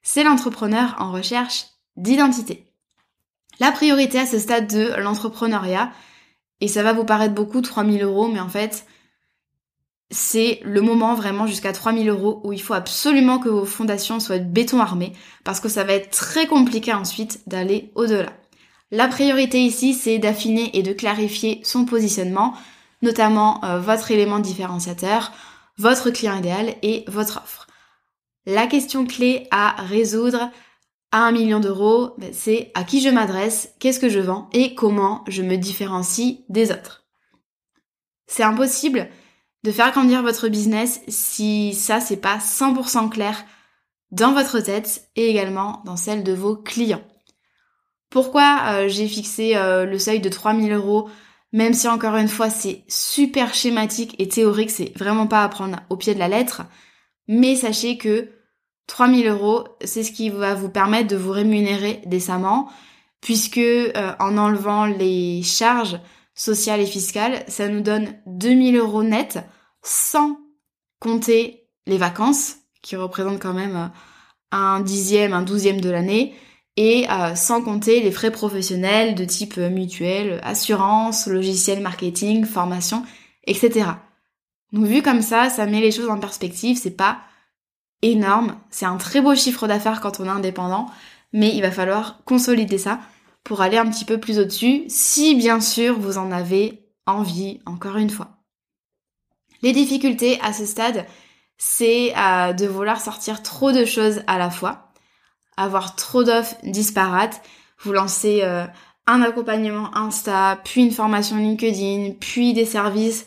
c'est 0.04 0.22
l'entrepreneur 0.22 0.94
en 1.00 1.10
recherche 1.10 1.64
d'identité. 1.96 2.70
La 3.58 3.72
priorité 3.72 4.20
à 4.20 4.26
ce 4.26 4.38
stade 4.38 4.72
de 4.72 4.94
l'entrepreneuriat, 5.00 5.90
et 6.60 6.68
ça 6.68 6.84
va 6.84 6.92
vous 6.92 7.04
paraître 7.04 7.34
beaucoup, 7.34 7.60
3000 7.60 8.02
euros, 8.02 8.28
mais 8.28 8.40
en 8.40 8.48
fait, 8.48 8.86
c'est 10.10 10.60
le 10.62 10.80
moment 10.80 11.14
vraiment 11.14 11.46
jusqu'à 11.46 11.72
3000 11.72 12.08
euros 12.08 12.40
où 12.44 12.52
il 12.52 12.60
faut 12.60 12.74
absolument 12.74 13.38
que 13.38 13.48
vos 13.48 13.64
fondations 13.64 14.20
soient 14.20 14.38
béton 14.38 14.78
armé, 14.80 15.12
parce 15.42 15.58
que 15.58 15.68
ça 15.68 15.84
va 15.84 15.94
être 15.94 16.10
très 16.10 16.46
compliqué 16.46 16.92
ensuite 16.92 17.40
d'aller 17.48 17.90
au-delà. 17.94 18.32
La 18.90 19.08
priorité 19.08 19.60
ici, 19.60 19.94
c'est 19.94 20.18
d'affiner 20.18 20.76
et 20.76 20.82
de 20.82 20.92
clarifier 20.92 21.60
son 21.64 21.84
positionnement, 21.84 22.54
notamment 23.02 23.64
euh, 23.64 23.80
votre 23.80 24.10
élément 24.10 24.38
différenciateur, 24.38 25.32
votre 25.78 26.10
client 26.10 26.36
idéal 26.36 26.74
et 26.82 27.04
votre 27.08 27.38
offre. 27.38 27.63
La 28.46 28.66
question 28.66 29.06
clé 29.06 29.46
à 29.50 29.82
résoudre 29.82 30.50
à 31.10 31.18
un 31.18 31.32
million 31.32 31.60
d'euros, 31.60 32.14
ben, 32.18 32.30
c'est 32.32 32.70
à 32.74 32.84
qui 32.84 33.00
je 33.00 33.08
m'adresse, 33.08 33.72
qu'est-ce 33.78 34.00
que 34.00 34.08
je 34.08 34.18
vends 34.18 34.48
et 34.52 34.74
comment 34.74 35.24
je 35.28 35.42
me 35.42 35.56
différencie 35.56 36.38
des 36.48 36.70
autres. 36.70 37.06
C'est 38.26 38.42
impossible 38.42 39.08
de 39.62 39.70
faire 39.70 39.92
grandir 39.92 40.22
votre 40.22 40.48
business 40.48 41.00
si 41.08 41.72
ça 41.72 42.00
c'est 42.00 42.18
pas 42.18 42.38
100% 42.38 43.08
clair 43.08 43.44
dans 44.10 44.32
votre 44.32 44.60
tête 44.60 45.08
et 45.16 45.30
également 45.30 45.82
dans 45.86 45.96
celle 45.96 46.22
de 46.22 46.32
vos 46.32 46.56
clients. 46.56 47.02
Pourquoi 48.10 48.60
euh, 48.66 48.88
j'ai 48.88 49.08
fixé 49.08 49.56
euh, 49.56 49.86
le 49.86 49.98
seuil 49.98 50.20
de 50.20 50.28
3000 50.28 50.72
euros, 50.72 51.08
même 51.52 51.72
si 51.72 51.88
encore 51.88 52.16
une 52.16 52.28
fois 52.28 52.50
c'est 52.50 52.84
super 52.88 53.54
schématique 53.54 54.14
et 54.18 54.28
théorique, 54.28 54.70
c'est 54.70 54.96
vraiment 54.96 55.26
pas 55.26 55.42
à 55.42 55.48
prendre 55.48 55.78
au 55.88 55.96
pied 55.96 56.14
de 56.14 56.18
la 56.18 56.28
lettre, 56.28 56.62
mais 57.28 57.56
sachez 57.56 57.96
que 57.98 58.30
3000 58.86 59.28
euros, 59.28 59.64
c'est 59.84 60.02
ce 60.02 60.12
qui 60.12 60.30
va 60.30 60.54
vous 60.54 60.68
permettre 60.68 61.08
de 61.08 61.16
vous 61.16 61.30
rémunérer 61.30 62.02
décemment, 62.06 62.68
puisque 63.20 63.58
euh, 63.58 64.12
en 64.18 64.36
enlevant 64.36 64.84
les 64.84 65.42
charges 65.42 65.98
sociales 66.34 66.80
et 66.80 66.86
fiscales, 66.86 67.44
ça 67.48 67.68
nous 67.68 67.80
donne 67.80 68.14
2000 68.26 68.76
euros 68.76 69.02
net, 69.02 69.38
sans 69.82 70.38
compter 71.00 71.68
les 71.86 71.98
vacances, 71.98 72.56
qui 72.82 72.96
représentent 72.96 73.40
quand 73.40 73.54
même 73.54 73.76
euh, 73.76 73.88
un 74.52 74.80
dixième, 74.80 75.32
un 75.32 75.42
douzième 75.42 75.80
de 75.80 75.90
l'année, 75.90 76.34
et 76.76 77.06
euh, 77.10 77.34
sans 77.34 77.62
compter 77.62 78.00
les 78.00 78.10
frais 78.10 78.32
professionnels 78.32 79.14
de 79.14 79.24
type 79.24 79.56
mutuel, 79.56 80.40
assurance, 80.42 81.26
logiciel 81.26 81.80
marketing, 81.80 82.44
formation, 82.44 83.04
etc. 83.46 83.86
Donc 84.74 84.86
vu 84.86 85.02
comme 85.02 85.22
ça, 85.22 85.50
ça 85.50 85.66
met 85.66 85.80
les 85.80 85.92
choses 85.92 86.10
en 86.10 86.18
perspective, 86.18 86.76
c'est 86.76 86.96
pas 86.96 87.18
énorme, 88.02 88.56
c'est 88.70 88.86
un 88.86 88.96
très 88.96 89.20
beau 89.20 89.36
chiffre 89.36 89.68
d'affaires 89.68 90.00
quand 90.00 90.18
on 90.18 90.24
est 90.24 90.28
indépendant, 90.28 90.90
mais 91.32 91.54
il 91.54 91.62
va 91.62 91.70
falloir 91.70 92.24
consolider 92.24 92.76
ça 92.76 92.98
pour 93.44 93.60
aller 93.60 93.78
un 93.78 93.88
petit 93.88 94.04
peu 94.04 94.18
plus 94.18 94.40
au-dessus, 94.40 94.82
si 94.88 95.36
bien 95.36 95.60
sûr 95.60 95.96
vous 95.96 96.18
en 96.18 96.32
avez 96.32 96.88
envie, 97.06 97.60
encore 97.66 97.98
une 97.98 98.10
fois. 98.10 98.38
Les 99.62 99.72
difficultés 99.72 100.40
à 100.42 100.52
ce 100.52 100.66
stade, 100.66 101.06
c'est 101.56 102.12
euh, 102.18 102.52
de 102.52 102.66
vouloir 102.66 103.00
sortir 103.00 103.44
trop 103.44 103.70
de 103.70 103.84
choses 103.84 104.22
à 104.26 104.38
la 104.38 104.50
fois, 104.50 104.92
avoir 105.56 105.94
trop 105.94 106.24
d'offres 106.24 106.56
disparates, 106.64 107.42
vous 107.78 107.92
lancer 107.92 108.40
euh, 108.42 108.66
un 109.06 109.22
accompagnement 109.22 109.96
Insta, 109.96 110.58
puis 110.64 110.82
une 110.82 110.90
formation 110.90 111.36
LinkedIn, 111.36 112.14
puis 112.18 112.54
des 112.54 112.66
services 112.66 113.24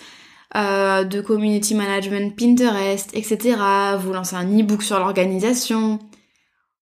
euh, 0.55 1.03
de 1.03 1.19
community 1.19 1.75
management 1.75 2.35
Pinterest, 2.35 3.09
etc. 3.13 3.57
Vous 3.99 4.13
lancez 4.13 4.35
un 4.35 4.47
e-book 4.59 4.81
sur 4.81 4.97
l'organisation. 4.99 5.99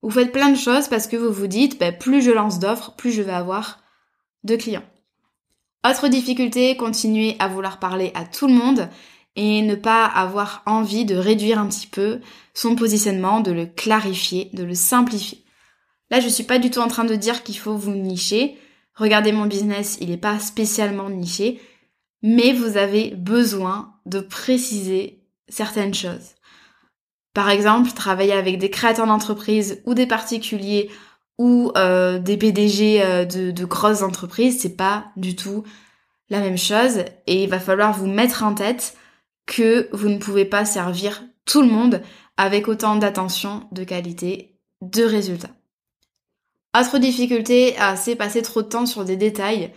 Vous 0.03 0.12
faites 0.12 0.31
plein 0.31 0.50
de 0.50 0.57
choses 0.57 0.88
parce 0.88 1.07
que 1.07 1.17
vous 1.17 1.31
vous 1.31 1.48
dites, 1.48 1.79
bah, 1.79 1.91
plus 1.91 2.22
je 2.22 2.29
lance 2.29 2.60
d'offres, 2.60 2.93
plus 2.95 3.12
je 3.12 3.24
vais 3.24 3.34
avoir 3.34 3.79
de 4.43 4.55
clients. 4.55 4.84
Autre 5.88 6.07
difficulté, 6.07 6.77
continuer 6.77 7.36
à 7.39 7.48
vouloir 7.48 7.79
parler 7.79 8.12
à 8.13 8.24
tout 8.24 8.48
le 8.48 8.53
monde 8.53 8.89
et 9.36 9.62
ne 9.62 9.75
pas 9.75 10.05
avoir 10.05 10.62
envie 10.65 11.05
de 11.05 11.15
réduire 11.15 11.60
un 11.60 11.67
petit 11.67 11.88
peu 11.88 12.22
son 12.53 12.75
positionnement, 12.75 13.39
de 13.39 13.51
le 13.51 13.65
clarifier, 13.65 14.50
de 14.53 14.63
le 14.63 14.75
simplifier. 14.75 15.43
Là, 16.12 16.19
je 16.19 16.29
suis 16.29 16.43
pas 16.43 16.60
du 16.60 16.69
tout 16.69 16.79
en 16.79 16.88
train 16.88 17.03
de 17.03 17.15
dire 17.15 17.43
qu'il 17.43 17.57
faut 17.57 17.75
vous 17.75 17.95
nicher. 17.95 18.57
Regardez 18.93 19.31
mon 19.31 19.48
business, 19.48 19.98
il 20.01 20.10
n'est 20.10 20.17
pas 20.17 20.39
spécialement 20.39 21.10
niché 21.10 21.60
mais 22.27 22.53
vous 22.53 22.75
avez 22.75 23.12
besoin 23.12 23.94
de 24.08 24.20
préciser 24.20 25.22
certaines 25.48 25.94
choses. 25.94 26.34
Par 27.36 27.51
exemple, 27.51 27.91
travailler 27.91 28.34
avec 28.34 28.58
des 28.58 28.72
créateurs 28.72 29.05
d'entreprise 29.05 29.84
ou 29.86 29.94
des 29.94 30.08
particuliers 30.08 30.89
ou 31.38 31.72
euh, 31.77 32.17
des 32.17 32.36
PDG 32.36 33.03
euh, 33.03 33.25
de, 33.25 33.51
de 33.51 33.65
grosses 33.65 34.01
entreprises, 34.01 34.60
c'est 34.60 34.75
pas 34.75 35.05
du 35.17 35.36
tout 35.36 35.65
la 36.32 36.39
même 36.39 36.58
chose 36.58 37.05
et 37.27 37.44
il 37.44 37.50
va 37.50 37.60
falloir 37.60 37.94
vous 37.94 38.08
mettre 38.08 38.41
en 38.41 38.55
tête 38.55 38.98
que 39.46 39.88
vous 39.96 40.10
ne 40.10 40.17
pouvez 40.17 40.46
pas 40.46 40.65
servir 40.65 41.24
tout 41.46 41.62
le 41.62 41.67
monde 41.67 42.01
avec 42.38 42.67
autant 42.67 42.96
d'attention, 42.96 43.67
de 43.72 43.84
qualité, 43.84 44.58
de 44.82 45.03
résultats. 45.03 45.53
Autre 46.75 46.98
difficulté, 46.98 47.75
c'est 47.96 48.15
passer 48.15 48.41
trop 48.41 48.63
de 48.63 48.67
temps 48.67 48.88
sur 48.88 49.05
des 49.05 49.15
détails. 49.15 49.72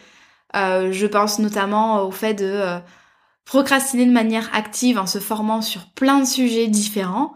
Euh, 0.57 0.93
je 0.93 1.07
pense 1.07 1.38
notamment 1.38 2.07
au 2.07 2.11
fait 2.11 2.35
de 2.35 2.47
euh, 2.47 2.78
procrastiner 3.45 4.07
de 4.07 4.12
manière 4.12 4.55
active 4.55 4.99
en 4.99 5.07
se 5.07 5.19
formant 5.19 5.62
sur 5.62 5.87
plein 5.93 6.21
de 6.21 6.26
sujets 6.26 6.69
différents. 6.69 7.35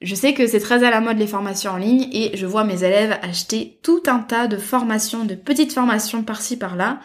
Je 0.00 0.14
sais 0.14 0.34
que 0.34 0.46
c'est 0.46 0.60
très 0.60 0.84
à 0.84 0.90
la 0.90 1.00
mode 1.00 1.18
les 1.18 1.26
formations 1.26 1.72
en 1.72 1.76
ligne 1.76 2.08
et 2.12 2.36
je 2.36 2.46
vois 2.46 2.64
mes 2.64 2.84
élèves 2.84 3.18
acheter 3.22 3.80
tout 3.82 4.02
un 4.06 4.18
tas 4.18 4.46
de 4.46 4.58
formations, 4.58 5.24
de 5.24 5.34
petites 5.34 5.72
formations 5.72 6.22
par-ci 6.22 6.58
par-là. 6.58 7.00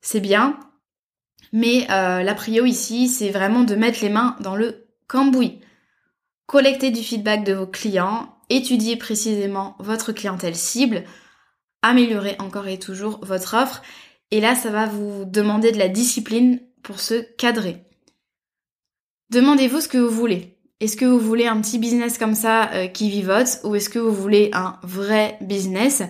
C'est 0.00 0.20
bien, 0.20 0.58
mais 1.52 1.86
euh, 1.90 2.22
la 2.22 2.34
prio 2.34 2.64
ici, 2.64 3.08
c'est 3.08 3.30
vraiment 3.30 3.62
de 3.62 3.76
mettre 3.76 4.00
les 4.02 4.08
mains 4.08 4.36
dans 4.40 4.56
le 4.56 4.88
cambouis. 5.06 5.60
Collecter 6.46 6.90
du 6.90 7.00
feedback 7.02 7.44
de 7.44 7.54
vos 7.54 7.66
clients, 7.66 8.36
étudier 8.50 8.96
précisément 8.96 9.76
votre 9.78 10.12
clientèle 10.12 10.56
cible, 10.56 11.04
améliorer 11.84 12.36
encore 12.38 12.66
et 12.66 12.78
toujours 12.78 13.20
votre 13.24 13.54
offre. 13.54 13.82
Et 14.30 14.40
là, 14.40 14.54
ça 14.54 14.70
va 14.70 14.86
vous 14.86 15.24
demander 15.24 15.70
de 15.70 15.78
la 15.78 15.88
discipline 15.88 16.60
pour 16.82 17.00
se 17.00 17.22
cadrer. 17.36 17.84
Demandez-vous 19.30 19.80
ce 19.80 19.88
que 19.88 19.98
vous 19.98 20.14
voulez. 20.14 20.58
Est-ce 20.80 20.96
que 20.96 21.04
vous 21.04 21.18
voulez 21.18 21.46
un 21.46 21.60
petit 21.60 21.78
business 21.78 22.18
comme 22.18 22.34
ça 22.34 22.70
euh, 22.72 22.88
qui 22.88 23.08
vivote 23.08 23.60
ou 23.64 23.74
est-ce 23.74 23.88
que 23.88 23.98
vous 23.98 24.12
voulez 24.12 24.50
un 24.52 24.76
vrai 24.82 25.38
business 25.40 26.02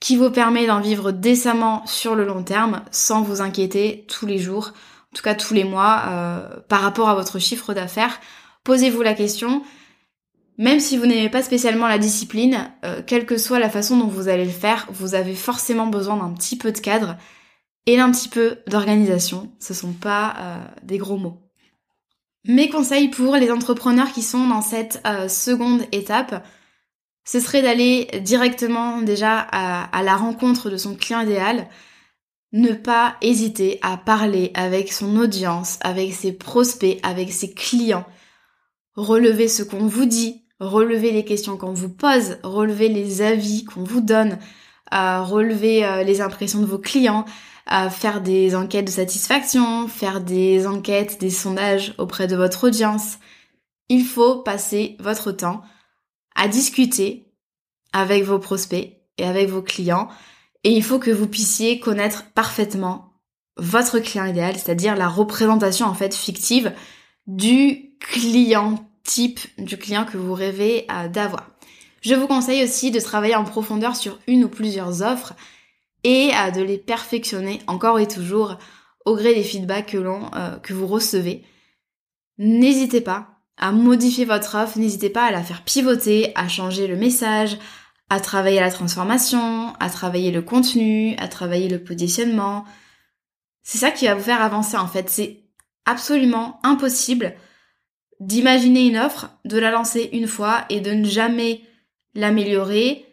qui 0.00 0.16
vous 0.16 0.30
permet 0.30 0.66
d'en 0.66 0.80
vivre 0.80 1.12
décemment 1.12 1.86
sur 1.86 2.14
le 2.14 2.24
long 2.24 2.42
terme 2.42 2.82
sans 2.90 3.22
vous 3.22 3.40
inquiéter 3.40 4.04
tous 4.08 4.26
les 4.26 4.38
jours, 4.38 4.72
en 5.12 5.16
tout 5.16 5.22
cas 5.22 5.34
tous 5.34 5.54
les 5.54 5.64
mois, 5.64 6.02
euh, 6.08 6.60
par 6.68 6.80
rapport 6.80 7.08
à 7.08 7.14
votre 7.14 7.38
chiffre 7.38 7.72
d'affaires? 7.74 8.20
Posez-vous 8.64 9.02
la 9.02 9.14
question. 9.14 9.62
Même 10.58 10.80
si 10.80 10.98
vous 10.98 11.06
n'aimez 11.06 11.30
pas 11.30 11.42
spécialement 11.42 11.88
la 11.88 11.98
discipline, 11.98 12.70
euh, 12.84 13.00
quelle 13.06 13.26
que 13.26 13.38
soit 13.38 13.58
la 13.58 13.70
façon 13.70 13.96
dont 13.96 14.06
vous 14.06 14.28
allez 14.28 14.44
le 14.44 14.50
faire, 14.50 14.86
vous 14.90 15.14
avez 15.14 15.34
forcément 15.34 15.86
besoin 15.86 16.16
d'un 16.16 16.32
petit 16.34 16.56
peu 16.56 16.72
de 16.72 16.78
cadre 16.78 17.16
et 17.86 17.96
d'un 17.96 18.10
petit 18.10 18.28
peu 18.28 18.58
d'organisation. 18.66 19.50
Ce 19.58 19.74
sont 19.74 19.92
pas 19.92 20.34
euh, 20.38 20.56
des 20.82 20.98
gros 20.98 21.16
mots. 21.16 21.40
Mes 22.44 22.68
conseils 22.68 23.08
pour 23.08 23.36
les 23.36 23.50
entrepreneurs 23.50 24.12
qui 24.12 24.22
sont 24.22 24.46
dans 24.46 24.62
cette 24.62 25.00
euh, 25.06 25.28
seconde 25.28 25.82
étape, 25.92 26.44
ce 27.24 27.40
serait 27.40 27.62
d'aller 27.62 28.08
directement 28.20 29.00
déjà 29.00 29.38
à, 29.38 29.84
à, 29.96 30.02
la 30.02 30.16
rencontre 30.16 30.68
de 30.68 30.76
son 30.76 30.96
client 30.96 31.20
idéal, 31.20 31.68
ne 32.52 32.72
pas 32.72 33.16
hésiter 33.22 33.78
à 33.80 33.96
parler 33.96 34.50
avec 34.54 34.92
son 34.92 35.16
audience, 35.16 35.78
avec 35.82 36.12
ses 36.12 36.32
prospects, 36.32 36.98
avec 37.02 37.32
ses 37.32 37.54
clients, 37.54 38.04
relever 38.96 39.48
ce 39.48 39.62
qu'on 39.62 39.86
vous 39.86 40.04
dit, 40.04 40.41
relever 40.62 41.10
les 41.10 41.24
questions 41.24 41.56
qu'on 41.56 41.72
vous 41.72 41.88
pose, 41.88 42.38
relever 42.42 42.88
les 42.88 43.20
avis 43.20 43.64
qu'on 43.64 43.82
vous 43.82 44.00
donne, 44.00 44.38
euh, 44.94 45.22
relever 45.22 45.84
euh, 45.84 46.04
les 46.04 46.20
impressions 46.20 46.60
de 46.60 46.66
vos 46.66 46.78
clients, 46.78 47.24
euh, 47.72 47.90
faire 47.90 48.20
des 48.20 48.54
enquêtes 48.54 48.86
de 48.86 48.90
satisfaction, 48.90 49.88
faire 49.88 50.20
des 50.20 50.66
enquêtes, 50.66 51.20
des 51.20 51.30
sondages 51.30 51.94
auprès 51.98 52.28
de 52.28 52.36
votre 52.36 52.68
audience. 52.68 53.18
Il 53.88 54.04
faut 54.04 54.36
passer 54.36 54.96
votre 55.00 55.32
temps 55.32 55.62
à 56.36 56.48
discuter 56.48 57.26
avec 57.92 58.22
vos 58.22 58.38
prospects 58.38 58.96
et 59.18 59.24
avec 59.24 59.48
vos 59.48 59.62
clients 59.62 60.08
et 60.64 60.70
il 60.70 60.82
faut 60.82 60.98
que 60.98 61.10
vous 61.10 61.26
puissiez 61.26 61.80
connaître 61.80 62.30
parfaitement 62.32 63.12
votre 63.56 63.98
client 63.98 64.24
idéal, 64.24 64.54
c'est-à-dire 64.54 64.96
la 64.96 65.08
représentation 65.08 65.86
en 65.86 65.94
fait 65.94 66.14
fictive 66.14 66.72
du 67.26 67.96
client 68.00 68.91
type 69.04 69.40
du 69.58 69.76
client 69.76 70.04
que 70.04 70.16
vous 70.16 70.34
rêvez 70.34 70.86
euh, 70.90 71.08
d'avoir. 71.08 71.50
Je 72.00 72.14
vous 72.14 72.26
conseille 72.26 72.64
aussi 72.64 72.90
de 72.90 73.00
travailler 73.00 73.36
en 73.36 73.44
profondeur 73.44 73.96
sur 73.96 74.18
une 74.26 74.44
ou 74.44 74.48
plusieurs 74.48 75.02
offres 75.02 75.34
et 76.04 76.30
euh, 76.34 76.50
de 76.50 76.62
les 76.62 76.78
perfectionner 76.78 77.60
encore 77.66 77.98
et 77.98 78.08
toujours 78.08 78.58
au 79.04 79.16
gré 79.16 79.34
des 79.34 79.44
feedbacks 79.44 79.92
que, 79.92 79.98
euh, 79.98 80.56
que 80.58 80.72
vous 80.72 80.86
recevez. 80.86 81.44
N'hésitez 82.38 83.00
pas 83.00 83.28
à 83.56 83.70
modifier 83.70 84.24
votre 84.24 84.56
offre, 84.56 84.78
n'hésitez 84.78 85.10
pas 85.10 85.24
à 85.24 85.30
la 85.30 85.42
faire 85.42 85.62
pivoter, 85.62 86.32
à 86.34 86.48
changer 86.48 86.86
le 86.86 86.96
message, 86.96 87.58
à 88.08 88.20
travailler 88.20 88.60
la 88.60 88.70
transformation, 88.70 89.74
à 89.78 89.88
travailler 89.88 90.30
le 90.32 90.42
contenu, 90.42 91.14
à 91.18 91.28
travailler 91.28 91.68
le 91.68 91.82
positionnement. 91.82 92.64
C'est 93.62 93.78
ça 93.78 93.90
qui 93.90 94.06
va 94.06 94.14
vous 94.14 94.24
faire 94.24 94.42
avancer 94.42 94.76
en 94.76 94.88
fait. 94.88 95.08
C'est 95.08 95.44
absolument 95.86 96.60
impossible 96.64 97.34
d'imaginer 98.26 98.86
une 98.86 98.98
offre, 98.98 99.30
de 99.44 99.58
la 99.58 99.70
lancer 99.70 100.10
une 100.12 100.28
fois 100.28 100.64
et 100.68 100.80
de 100.80 100.92
ne 100.92 101.04
jamais 101.04 101.62
l'améliorer 102.14 103.04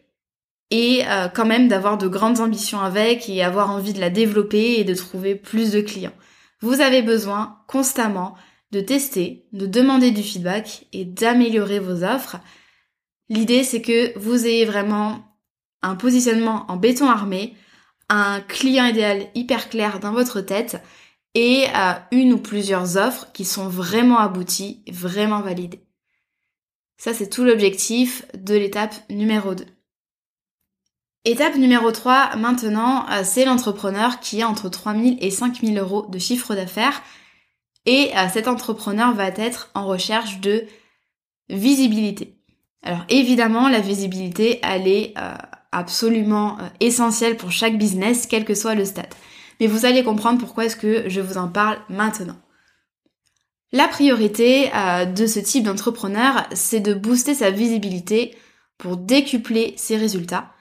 et 0.72 1.04
euh, 1.08 1.28
quand 1.30 1.46
même 1.46 1.68
d'avoir 1.68 1.98
de 1.98 2.08
grandes 2.08 2.40
ambitions 2.40 2.80
avec 2.80 3.28
et 3.28 3.44
avoir 3.44 3.72
envie 3.72 3.94
de 3.94 4.00
la 4.00 4.12
développer 4.12 4.80
et 4.80 4.84
de 4.84 4.94
trouver 4.94 5.36
plus 5.36 5.72
de 5.72 5.82
clients. 5.82 6.14
Vous 6.62 6.82
avez 6.82 7.02
besoin 7.02 7.58
constamment 7.68 8.36
de 8.72 8.82
tester, 8.82 9.48
de 9.52 9.66
demander 9.66 10.12
du 10.12 10.22
feedback 10.22 10.86
et 10.94 11.06
d'améliorer 11.06 11.80
vos 11.80 12.04
offres. 12.04 12.38
L'idée 13.30 13.64
c'est 13.64 13.82
que 13.82 14.18
vous 14.18 14.46
ayez 14.46 14.66
vraiment 14.66 15.24
un 15.82 15.96
positionnement 15.96 16.66
en 16.68 16.78
béton 16.78 17.10
armé, 17.10 17.56
un 18.10 18.42
client 18.42 18.86
idéal 18.86 19.28
hyper 19.34 19.70
clair 19.70 20.00
dans 20.00 20.12
votre 20.12 20.42
tête 20.42 20.82
et 21.36 21.66
à 21.74 22.08
une 22.12 22.34
ou 22.34 22.38
plusieurs 22.38 22.98
offres 22.98 23.28
qui 23.34 23.46
sont 23.46 23.68
vraiment 23.68 24.20
abouties, 24.20 24.84
vraiment 24.92 25.42
validées. 25.42 25.84
Ça, 26.98 27.14
c'est 27.14 27.30
tout 27.30 27.44
l'objectif 27.44 28.26
de 28.34 28.56
l'étape 28.56 28.96
numéro 29.10 29.56
2. 29.56 29.66
Étape 31.26 31.56
numéro 31.56 31.92
3, 31.92 32.36
maintenant, 32.38 33.06
euh, 33.10 33.22
c'est 33.24 33.46
l'entrepreneur 33.46 34.20
qui 34.20 34.42
a 34.42 34.50
entre 34.50 34.70
3000 34.70 35.18
et 35.22 35.32
5000 35.32 35.78
euros 35.78 36.06
de 36.10 36.18
chiffre 36.18 36.56
d'affaires. 36.56 37.02
Et 37.86 38.12
euh, 38.18 38.28
cet 38.32 38.48
entrepreneur 38.48 39.14
va 39.14 39.28
être 39.28 39.70
en 39.76 39.86
recherche 39.86 40.40
de 40.40 40.66
visibilité. 41.50 42.36
Alors 42.84 43.06
évidemment, 43.10 43.70
la 43.70 43.80
visibilité, 43.80 44.60
elle 44.64 44.88
est 44.88 45.14
euh, 45.18 45.34
absolument 45.72 46.58
essentielle 46.80 47.38
pour 47.38 47.52
chaque 47.52 47.78
business, 47.78 48.26
quel 48.28 48.46
que 48.46 48.56
soit 48.56 48.76
le 48.76 48.86
stade 48.86 49.14
mais 49.60 49.68
vous 49.68 49.86
allez 49.86 50.04
comprendre 50.04 50.40
pourquoi 50.40 50.66
est-ce 50.66 50.76
que 50.76 51.10
je 51.10 51.22
vous 51.22 51.38
en 51.38 51.48
parle 51.48 51.78
maintenant. 51.90 52.38
La 53.72 53.88
priorité 53.88 54.72
euh, 54.74 55.06
de 55.06 55.28
ce 55.28 55.40
type 55.40 55.64
d'entrepreneur, 55.64 56.48
c'est 56.54 56.80
de 56.80 56.94
booster 56.94 57.36
sa 57.36 57.52
visibilité 57.52 58.36
pour 58.78 58.98
décupler 58.98 59.74
ses 59.78 59.96
résultats 59.96 60.52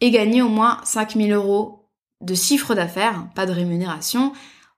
et 0.00 0.10
gagner 0.10 0.42
au 0.42 0.48
moins 0.48 0.80
5000 0.84 1.32
euros 1.32 1.88
de 2.20 2.34
chiffre 2.34 2.74
d'affaires, 2.74 3.26
pas 3.34 3.46
de 3.46 3.52
rémunération, 3.52 4.32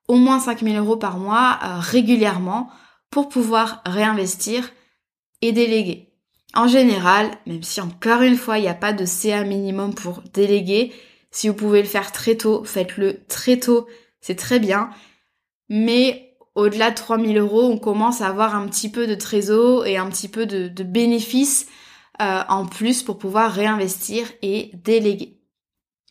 au 0.09 0.17
moins 0.17 0.41
5000 0.41 0.77
euros 0.79 0.97
par 0.97 1.19
mois 1.19 1.59
euh, 1.63 1.79
régulièrement 1.79 2.71
pour 3.11 3.29
pouvoir 3.29 3.83
réinvestir 3.85 4.71
et 5.43 5.53
déléguer. 5.53 6.15
En 6.55 6.69
général, 6.69 7.31
même 7.47 7.63
si 7.63 7.81
encore 7.81 8.23
une 8.23 8.37
fois 8.37 8.59
il 8.59 8.63
n'y 8.63 8.69
a 8.69 8.75
pas 8.75 8.93
de 8.93 9.05
CA 9.05 9.45
minimum 9.45 9.95
pour 9.95 10.23
déléguer, 10.33 10.93
si 11.35 11.49
vous 11.49 11.55
pouvez 11.55 11.83
le 11.83 11.89
faire 11.89 12.13
très 12.13 12.37
tôt, 12.37 12.63
faites-le 12.63 13.25
très 13.27 13.59
tôt, 13.59 13.89
c'est 14.21 14.37
très 14.37 14.61
bien. 14.61 14.91
Mais 15.69 16.37
au-delà 16.55 16.93
de 16.93 16.95
3000 16.95 17.37
euros, 17.39 17.65
on 17.65 17.77
commence 17.77 18.21
à 18.21 18.29
avoir 18.29 18.55
un 18.55 18.69
petit 18.69 18.89
peu 18.89 19.09
de 19.09 19.17
trésor 19.17 19.85
et 19.85 19.97
un 19.97 20.09
petit 20.09 20.29
peu 20.29 20.47
de, 20.47 20.69
bénéfices 20.85 21.67
euh, 22.23 22.43
en 22.49 22.67
plus 22.67 23.03
pour 23.03 23.19
pouvoir 23.19 23.51
réinvestir 23.51 24.31
et 24.43 24.71
déléguer. 24.85 25.41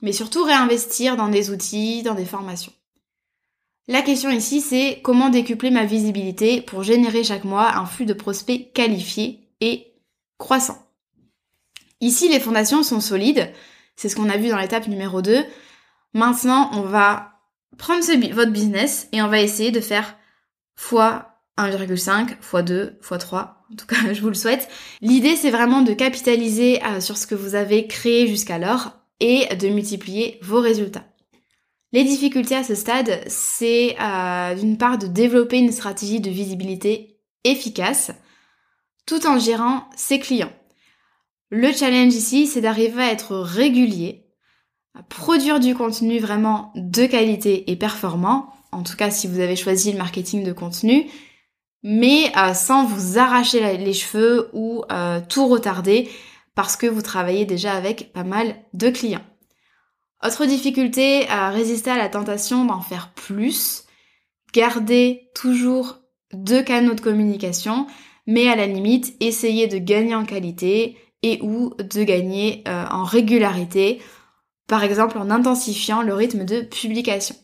Mais 0.01 0.11
surtout 0.11 0.43
réinvestir 0.43 1.15
dans 1.15 1.29
des 1.29 1.51
outils, 1.51 2.03
dans 2.03 2.15
des 2.15 2.25
formations. 2.25 2.73
La 3.87 4.01
question 4.01 4.29
ici, 4.29 4.59
c'est 4.59 4.99
comment 5.03 5.29
décupler 5.29 5.71
ma 5.71 5.85
visibilité 5.85 6.59
pour 6.59 6.83
générer 6.83 7.23
chaque 7.23 7.45
mois 7.45 7.77
un 7.77 7.85
flux 7.85 8.05
de 8.05 8.13
prospects 8.13 8.73
qualifiés 8.73 9.47
et 9.61 9.93
croissants. 10.37 10.85
Ici, 12.01 12.27
les 12.27 12.41
fondations 12.41 12.83
sont 12.83 12.99
solides. 12.99 13.53
C'est 13.95 14.09
ce 14.09 14.15
qu'on 14.15 14.29
a 14.29 14.37
vu 14.37 14.49
dans 14.49 14.57
l'étape 14.57 14.87
numéro 14.87 15.21
2. 15.21 15.43
Maintenant, 16.13 16.69
on 16.73 16.81
va 16.81 17.33
prendre 17.77 18.03
votre 18.33 18.51
business 18.51 19.07
et 19.11 19.21
on 19.21 19.27
va 19.27 19.41
essayer 19.41 19.71
de 19.71 19.79
faire 19.79 20.17
fois 20.75 21.41
1,5, 21.57 22.37
fois 22.41 22.61
2, 22.61 22.97
fois 23.01 23.17
3. 23.17 23.65
En 23.71 23.75
tout 23.75 23.85
cas, 23.85 23.95
je 24.13 24.21
vous 24.21 24.29
le 24.29 24.33
souhaite. 24.33 24.69
L'idée, 25.01 25.35
c'est 25.35 25.51
vraiment 25.51 25.81
de 25.81 25.93
capitaliser 25.93 26.83
euh, 26.83 26.99
sur 26.99 27.17
ce 27.17 27.27
que 27.27 27.35
vous 27.35 27.55
avez 27.55 27.87
créé 27.87 28.27
jusqu'alors 28.27 28.91
et 29.19 29.55
de 29.55 29.69
multiplier 29.69 30.39
vos 30.41 30.59
résultats. 30.59 31.05
Les 31.91 32.03
difficultés 32.03 32.55
à 32.55 32.63
ce 32.63 32.73
stade, 32.73 33.21
c'est 33.27 33.95
euh, 34.01 34.55
d'une 34.55 34.77
part 34.77 34.97
de 34.97 35.05
développer 35.05 35.59
une 35.59 35.71
stratégie 35.71 36.19
de 36.19 36.31
visibilité 36.31 37.19
efficace 37.43 38.11
tout 39.05 39.27
en 39.27 39.37
gérant 39.37 39.87
ses 39.95 40.19
clients. 40.19 40.51
Le 41.55 41.71
challenge 41.71 42.15
ici, 42.15 42.47
c'est 42.47 42.61
d'arriver 42.61 43.03
à 43.03 43.11
être 43.11 43.35
régulier, 43.35 44.25
à 44.95 45.03
produire 45.03 45.59
du 45.59 45.75
contenu 45.75 46.17
vraiment 46.17 46.71
de 46.75 47.05
qualité 47.05 47.69
et 47.69 47.75
performant, 47.75 48.51
en 48.71 48.81
tout 48.81 48.95
cas 48.95 49.11
si 49.11 49.27
vous 49.27 49.39
avez 49.39 49.55
choisi 49.55 49.91
le 49.91 49.99
marketing 49.99 50.43
de 50.43 50.51
contenu, 50.51 51.05
mais 51.83 52.31
euh, 52.35 52.55
sans 52.55 52.87
vous 52.87 53.19
arracher 53.19 53.77
les 53.77 53.93
cheveux 53.93 54.49
ou 54.53 54.83
euh, 54.91 55.21
tout 55.29 55.47
retarder 55.47 56.09
parce 56.55 56.75
que 56.75 56.87
vous 56.87 57.03
travaillez 57.03 57.45
déjà 57.45 57.73
avec 57.73 58.11
pas 58.13 58.23
mal 58.23 58.55
de 58.73 58.89
clients. 58.89 59.25
Autre 60.25 60.47
difficulté 60.47 61.29
à 61.29 61.51
résister 61.51 61.91
à 61.91 61.97
la 61.99 62.09
tentation 62.09 62.65
d'en 62.65 62.81
faire 62.81 63.13
plus, 63.13 63.83
garder 64.55 65.29
toujours 65.35 65.99
deux 66.33 66.63
canaux 66.63 66.95
de 66.95 67.01
communication, 67.01 67.85
mais 68.25 68.47
à 68.47 68.55
la 68.55 68.65
limite, 68.65 69.13
essayer 69.19 69.67
de 69.67 69.77
gagner 69.77 70.15
en 70.15 70.25
qualité 70.25 70.97
et 71.23 71.39
ou 71.41 71.73
de 71.77 72.03
gagner 72.03 72.63
euh, 72.67 72.85
en 72.91 73.03
régularité, 73.03 74.01
par 74.67 74.83
exemple 74.83 75.17
en 75.17 75.29
intensifiant 75.31 76.01
le 76.01 76.13
rythme 76.13 76.45
de 76.45 76.61
publication. 76.61 77.35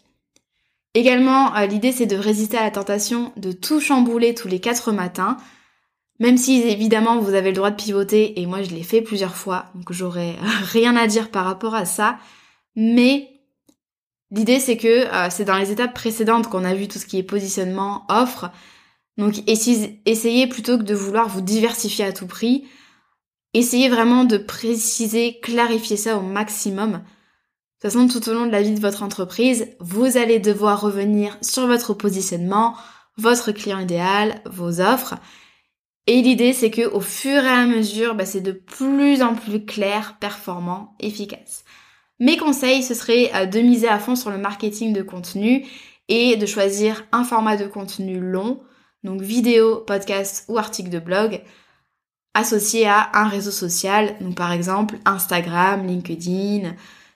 Également, 0.93 1.55
euh, 1.55 1.65
l'idée 1.65 1.91
c'est 1.91 2.05
de 2.05 2.17
résister 2.17 2.57
à 2.57 2.63
la 2.63 2.71
tentation 2.71 3.31
de 3.37 3.51
tout 3.51 3.79
chambouler 3.79 4.35
tous 4.35 4.47
les 4.47 4.59
quatre 4.59 4.91
matins, 4.91 5.37
même 6.19 6.37
si 6.37 6.61
évidemment 6.61 7.19
vous 7.19 7.33
avez 7.33 7.49
le 7.49 7.55
droit 7.55 7.71
de 7.71 7.81
pivoter, 7.81 8.39
et 8.41 8.45
moi 8.45 8.61
je 8.61 8.71
l'ai 8.71 8.83
fait 8.83 9.01
plusieurs 9.01 9.35
fois, 9.35 9.67
donc 9.75 9.91
j'aurais 9.91 10.35
rien 10.63 10.95
à 10.95 11.07
dire 11.07 11.31
par 11.31 11.45
rapport 11.45 11.75
à 11.75 11.85
ça, 11.85 12.17
mais 12.75 13.29
l'idée 14.31 14.59
c'est 14.59 14.77
que 14.77 15.07
euh, 15.13 15.29
c'est 15.29 15.45
dans 15.45 15.57
les 15.57 15.71
étapes 15.71 15.93
précédentes 15.93 16.49
qu'on 16.49 16.65
a 16.65 16.73
vu 16.73 16.87
tout 16.87 16.99
ce 16.99 17.05
qui 17.05 17.17
est 17.17 17.23
positionnement, 17.23 18.05
offre, 18.09 18.51
donc 19.17 19.35
essayez 19.47 20.47
plutôt 20.47 20.77
que 20.77 20.83
de 20.83 20.95
vouloir 20.95 21.27
vous 21.27 21.41
diversifier 21.41 22.05
à 22.05 22.13
tout 22.13 22.27
prix, 22.27 22.65
essayez 23.53 23.89
vraiment 23.89 24.25
de 24.25 24.37
préciser, 24.37 25.39
clarifier 25.41 25.97
ça 25.97 26.17
au 26.17 26.21
maximum, 26.21 27.01
de 27.81 27.87
toute 27.87 27.93
façon, 27.93 28.07
tout 28.09 28.29
au 28.29 28.33
long 28.33 28.45
de 28.45 28.51
la 28.51 28.61
vie 28.61 28.73
de 28.73 28.81
votre 28.81 29.03
entreprise, 29.03 29.69
vous 29.79 30.17
allez 30.17 30.39
devoir 30.39 30.81
revenir 30.81 31.37
sur 31.41 31.65
votre 31.65 31.93
positionnement, 31.93 32.75
votre 33.15 33.53
client 33.53 33.79
idéal, 33.79 34.41
vos 34.51 34.81
offres. 34.81 35.15
Et 36.05 36.21
l'idée, 36.21 36.51
c'est 36.51 36.71
que 36.71 36.85
au 36.85 36.99
fur 36.99 37.41
et 37.41 37.47
à 37.47 37.65
mesure, 37.65 38.15
bah, 38.15 38.25
c'est 38.25 38.41
de 38.41 38.51
plus 38.51 39.21
en 39.21 39.33
plus 39.33 39.63
clair, 39.63 40.17
performant, 40.19 40.93
efficace. 40.99 41.63
Mes 42.19 42.35
conseils, 42.35 42.83
ce 42.83 42.93
serait 42.93 43.31
euh, 43.33 43.45
de 43.45 43.61
miser 43.61 43.87
à 43.87 43.97
fond 43.97 44.17
sur 44.17 44.29
le 44.29 44.37
marketing 44.37 44.91
de 44.91 45.01
contenu 45.01 45.65
et 46.09 46.35
de 46.35 46.45
choisir 46.45 47.05
un 47.13 47.23
format 47.23 47.55
de 47.55 47.65
contenu 47.65 48.19
long, 48.19 48.59
donc 49.05 49.21
vidéo, 49.21 49.77
podcast 49.87 50.43
ou 50.49 50.57
article 50.57 50.89
de 50.89 50.99
blog, 50.99 51.41
associé 52.33 52.87
à 52.87 53.09
un 53.13 53.27
réseau 53.27 53.51
social, 53.51 54.15
donc 54.21 54.35
par 54.35 54.51
exemple 54.51 54.97
Instagram, 55.05 55.85
LinkedIn, 55.85 56.73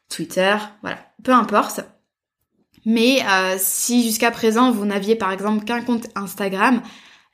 Twitter, 0.09 0.55
voilà, 0.81 0.97
peu 1.23 1.31
importe. 1.31 1.81
Mais 2.85 3.23
euh, 3.29 3.55
si 3.57 4.03
jusqu'à 4.03 4.31
présent 4.31 4.71
vous 4.71 4.85
n'aviez 4.85 5.15
par 5.15 5.31
exemple 5.31 5.63
qu'un 5.63 5.81
compte 5.81 6.07
Instagram, 6.15 6.81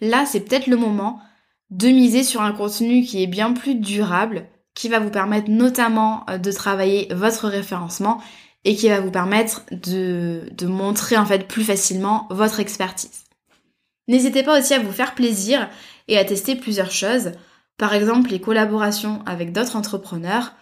là 0.01 0.25
c'est 0.25 0.41
peut-être 0.41 0.67
le 0.67 0.77
moment 0.77 1.19
de 1.71 1.87
miser 1.87 2.23
sur 2.23 2.41
un 2.41 2.51
contenu 2.51 3.03
qui 3.03 3.23
est 3.23 3.27
bien 3.27 3.53
plus 3.53 3.75
durable, 3.75 4.45
qui 4.73 4.89
va 4.89 4.99
vous 4.99 5.09
permettre 5.09 5.49
notamment 5.49 6.25
euh, 6.29 6.37
de 6.37 6.51
travailler 6.51 7.07
votre 7.13 7.47
référencement 7.47 8.21
et 8.65 8.75
qui 8.75 8.89
va 8.89 8.99
vous 8.99 9.11
permettre 9.11 9.63
de, 9.71 10.49
de 10.51 10.67
montrer 10.67 11.17
en 11.17 11.25
fait 11.25 11.47
plus 11.47 11.63
facilement 11.63 12.27
votre 12.29 12.59
expertise. 12.59 13.23
N'hésitez 14.07 14.43
pas 14.43 14.59
aussi 14.59 14.73
à 14.73 14.79
vous 14.79 14.91
faire 14.91 15.15
plaisir 15.15 15.69
et 16.07 16.17
à 16.17 16.25
tester 16.25 16.55
plusieurs 16.55 16.91
choses, 16.91 17.31
par 17.79 17.95
exemple 17.95 18.29
les 18.29 18.39
collaborations 18.39 19.23
avec 19.25 19.51
d'autres 19.51 19.75
entrepreneurs, 19.75 20.53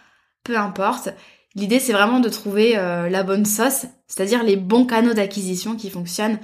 peu 0.42 0.56
importe, 0.56 1.10
L'idée, 1.58 1.80
c'est 1.80 1.92
vraiment 1.92 2.20
de 2.20 2.28
trouver 2.28 2.78
euh, 2.78 3.08
la 3.08 3.24
bonne 3.24 3.44
sauce, 3.44 3.86
c'est-à-dire 4.06 4.44
les 4.44 4.56
bons 4.56 4.86
canaux 4.86 5.14
d'acquisition 5.14 5.74
qui 5.74 5.90
fonctionnent 5.90 6.38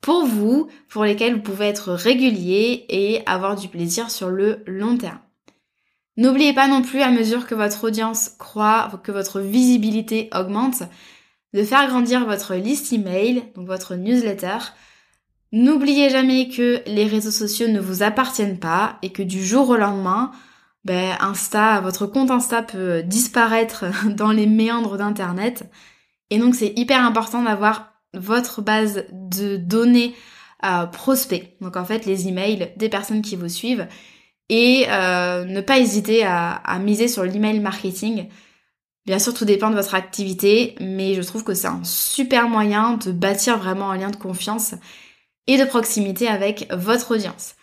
pour 0.00 0.24
vous, 0.24 0.68
pour 0.88 1.04
lesquels 1.04 1.34
vous 1.34 1.42
pouvez 1.42 1.66
être 1.66 1.92
régulier 1.92 2.84
et 2.88 3.22
avoir 3.26 3.54
du 3.54 3.68
plaisir 3.68 4.10
sur 4.10 4.28
le 4.28 4.64
long 4.66 4.96
terme. 4.96 5.20
N'oubliez 6.16 6.52
pas 6.52 6.66
non 6.66 6.82
plus, 6.82 7.00
à 7.00 7.10
mesure 7.10 7.46
que 7.46 7.54
votre 7.54 7.84
audience 7.84 8.30
croît, 8.38 8.90
que 9.04 9.12
votre 9.12 9.40
visibilité 9.40 10.28
augmente, 10.34 10.82
de 11.54 11.62
faire 11.62 11.86
grandir 11.86 12.24
votre 12.24 12.54
liste 12.54 12.92
email, 12.92 13.44
donc 13.54 13.68
votre 13.68 13.94
newsletter. 13.94 14.58
N'oubliez 15.52 16.10
jamais 16.10 16.48
que 16.48 16.82
les 16.86 17.06
réseaux 17.06 17.32
sociaux 17.32 17.68
ne 17.68 17.80
vous 17.80 18.02
appartiennent 18.02 18.58
pas 18.60 18.98
et 19.02 19.10
que 19.10 19.22
du 19.22 19.44
jour 19.44 19.68
au 19.70 19.76
lendemain, 19.76 20.30
ben, 20.84 21.16
Insta, 21.20 21.80
votre 21.80 22.06
compte 22.06 22.30
Insta 22.30 22.62
peut 22.62 23.02
disparaître 23.02 23.84
dans 24.06 24.30
les 24.30 24.46
méandres 24.46 24.96
d'Internet. 24.96 25.64
Et 26.30 26.38
donc 26.38 26.54
c'est 26.54 26.72
hyper 26.76 27.04
important 27.04 27.42
d'avoir 27.42 27.92
votre 28.14 28.62
base 28.62 29.04
de 29.12 29.56
données 29.56 30.14
euh, 30.64 30.86
prospects. 30.86 31.56
Donc 31.60 31.76
en 31.76 31.84
fait 31.84 32.06
les 32.06 32.28
emails 32.28 32.72
des 32.76 32.88
personnes 32.88 33.22
qui 33.22 33.34
vous 33.34 33.48
suivent. 33.48 33.88
Et 34.48 34.86
euh, 34.88 35.44
ne 35.44 35.60
pas 35.60 35.78
hésiter 35.78 36.24
à, 36.24 36.52
à 36.52 36.78
miser 36.78 37.08
sur 37.08 37.24
l'email 37.24 37.60
marketing. 37.60 38.28
Bien 39.06 39.18
sûr, 39.18 39.32
tout 39.32 39.44
dépend 39.44 39.70
de 39.70 39.76
votre 39.76 39.94
activité, 39.94 40.74
mais 40.80 41.14
je 41.14 41.22
trouve 41.22 41.44
que 41.44 41.54
c'est 41.54 41.68
un 41.68 41.82
super 41.84 42.48
moyen 42.48 42.96
de 42.96 43.12
bâtir 43.12 43.58
vraiment 43.58 43.90
un 43.90 43.96
lien 43.96 44.10
de 44.10 44.16
confiance 44.16 44.74
et 45.50 45.58
de 45.58 45.64
proximité 45.64 46.28
avec 46.28 46.68
votre 46.72 47.14
audience. 47.14 47.56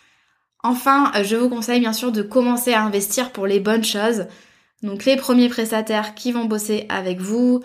Enfin, 0.62 1.10
je 1.22 1.36
vous 1.36 1.48
conseille 1.48 1.80
bien 1.80 1.94
sûr 1.94 2.12
de 2.12 2.20
commencer 2.20 2.74
à 2.74 2.82
investir 2.82 3.32
pour 3.32 3.46
les 3.46 3.60
bonnes 3.60 3.84
choses. 3.84 4.26
Donc 4.82 5.06
les 5.06 5.16
premiers 5.16 5.48
prestataires 5.48 6.14
qui 6.14 6.30
vont 6.30 6.44
bosser 6.44 6.84
avec 6.90 7.18
vous, 7.18 7.62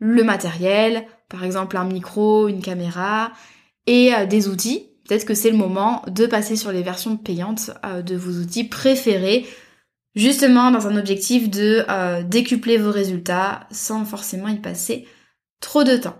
le 0.00 0.24
matériel, 0.24 1.06
par 1.28 1.44
exemple 1.44 1.76
un 1.76 1.84
micro, 1.84 2.48
une 2.48 2.62
caméra, 2.62 3.30
et 3.86 4.12
euh, 4.12 4.26
des 4.26 4.48
outils. 4.48 4.88
Peut-être 5.06 5.24
que 5.24 5.34
c'est 5.34 5.50
le 5.52 5.56
moment 5.56 6.02
de 6.08 6.26
passer 6.26 6.56
sur 6.56 6.72
les 6.72 6.82
versions 6.82 7.16
payantes 7.16 7.70
euh, 7.84 8.02
de 8.02 8.16
vos 8.16 8.42
outils 8.42 8.64
préférés, 8.64 9.46
justement 10.16 10.72
dans 10.72 10.88
un 10.88 10.96
objectif 10.96 11.48
de 11.48 11.84
euh, 11.88 12.24
décupler 12.24 12.76
vos 12.76 12.90
résultats 12.90 13.68
sans 13.70 14.04
forcément 14.04 14.48
y 14.48 14.58
passer 14.58 15.06
trop 15.60 15.84
de 15.84 15.96
temps. 15.96 16.16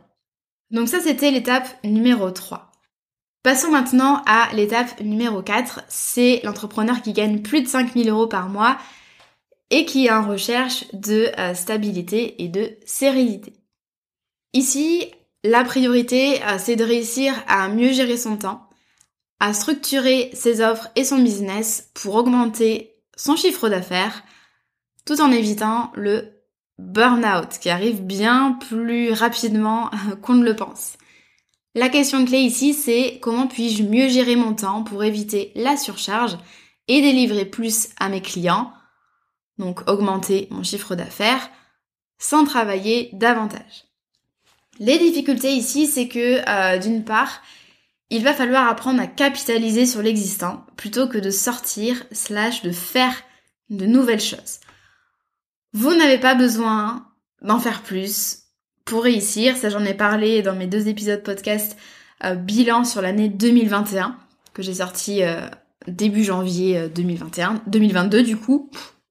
Donc 0.71 0.89
ça 0.89 1.01
c'était 1.01 1.33
l'étape 1.33 1.69
numéro 1.83 2.31
3. 2.31 2.70
Passons 3.43 3.71
maintenant 3.71 4.23
à 4.27 4.53
l'étape 4.53 5.01
numéro 5.01 5.41
4, 5.41 5.81
c'est 5.89 6.43
l'entrepreneur 6.45 7.01
qui 7.01 7.15
gagne 7.15 7.41
plus 7.41 7.63
de 7.63 7.69
5000 7.69 8.11
euros 8.11 8.27
par 8.27 8.51
mois 8.51 8.77
et 9.71 9.87
qui 9.87 10.07
est 10.07 10.13
en 10.13 10.29
recherche 10.29 10.85
de 10.93 11.31
euh, 11.39 11.55
stabilité 11.55 12.43
et 12.43 12.49
de 12.49 12.77
sérénité. 12.85 13.55
Ici, 14.53 15.07
la 15.43 15.65
priorité, 15.65 16.43
euh, 16.43 16.57
c'est 16.59 16.77
de 16.77 16.85
réussir 16.85 17.33
à 17.49 17.69
mieux 17.69 17.93
gérer 17.93 18.19
son 18.19 18.37
temps, 18.37 18.69
à 19.39 19.55
structurer 19.55 20.31
ses 20.35 20.61
offres 20.61 20.91
et 20.95 21.05
son 21.05 21.19
business 21.19 21.91
pour 21.95 22.17
augmenter 22.17 22.95
son 23.17 23.37
chiffre 23.37 23.71
d'affaires, 23.71 24.23
tout 25.07 25.23
en 25.23 25.33
évitant 25.33 25.93
le 25.95 26.29
burn-out 26.79 27.59
qui 27.59 27.71
arrive 27.71 28.03
bien 28.03 28.59
plus 28.69 29.13
rapidement 29.13 29.91
qu'on 30.21 30.35
ne 30.35 30.45
le 30.45 30.57
pense. 30.57 30.99
La 31.75 31.89
question 31.89 32.25
clé 32.25 32.39
ici, 32.39 32.75
c'est 32.75 33.19
comment 33.21 33.47
puis-je 33.47 33.85
mieux 33.85 34.09
gérer 34.09 34.35
mon 34.35 34.55
temps 34.55 34.83
pour 34.83 35.05
éviter 35.05 35.53
la 35.55 35.77
surcharge 35.77 36.37
et 36.89 37.01
délivrer 37.01 37.45
plus 37.45 37.91
à 38.01 38.09
mes 38.09 38.21
clients, 38.21 38.73
donc 39.59 39.89
augmenter 39.89 40.49
mon 40.51 40.65
chiffre 40.65 40.97
d'affaires, 40.97 41.49
sans 42.19 42.45
travailler 42.45 43.11
davantage. 43.13 43.85
Les 44.81 44.99
difficultés 44.99 45.53
ici, 45.53 45.87
c'est 45.87 46.09
que 46.09 46.43
euh, 46.49 46.79
d'une 46.79 47.05
part, 47.05 47.41
il 48.11 48.25
va 48.25 48.35
falloir 48.35 48.69
apprendre 48.69 49.01
à 49.01 49.07
capitaliser 49.07 49.87
sur 49.87 50.03
l'existant 50.03 50.67
plutôt 50.77 51.07
que 51.07 51.19
de 51.19 51.31
sortir 51.31 52.05
slash 52.11 52.63
de 52.63 52.73
faire 52.73 53.15
de 53.69 53.87
nouvelles 53.87 54.21
choses. 54.21 54.59
Vous 55.73 55.95
n'avez 55.95 56.19
pas 56.19 56.35
besoin 56.35 57.07
d'en 57.43 57.61
faire 57.61 57.83
plus, 57.83 58.40
pour 58.91 59.05
réussir. 59.05 59.57
Ça, 59.57 59.71
j'en 59.71 59.85
ai 59.85 59.95
parlé 59.95 60.43
dans 60.43 60.55
mes 60.55 60.67
deux 60.67 60.89
épisodes 60.89 61.23
podcast 61.23 61.79
euh, 62.25 62.35
bilan 62.35 62.85
sur 62.85 63.01
l'année 63.01 63.29
2021 63.29 64.17
que 64.53 64.63
j'ai 64.63 64.75
sorti 64.75 65.23
euh, 65.23 65.47
début 65.87 66.25
janvier 66.25 66.89
2021, 66.93 67.55
euh, 67.55 67.59
2022 67.69 68.25
du 68.25 68.37
coup. 68.37 68.69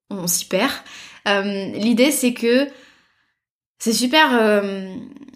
on 0.10 0.28
s'y 0.28 0.46
perd. 0.46 0.72
L'idée, 1.26 2.12
c'est 2.12 2.34
que 2.34 2.68
c'est 3.78 3.94
super, 3.94 4.32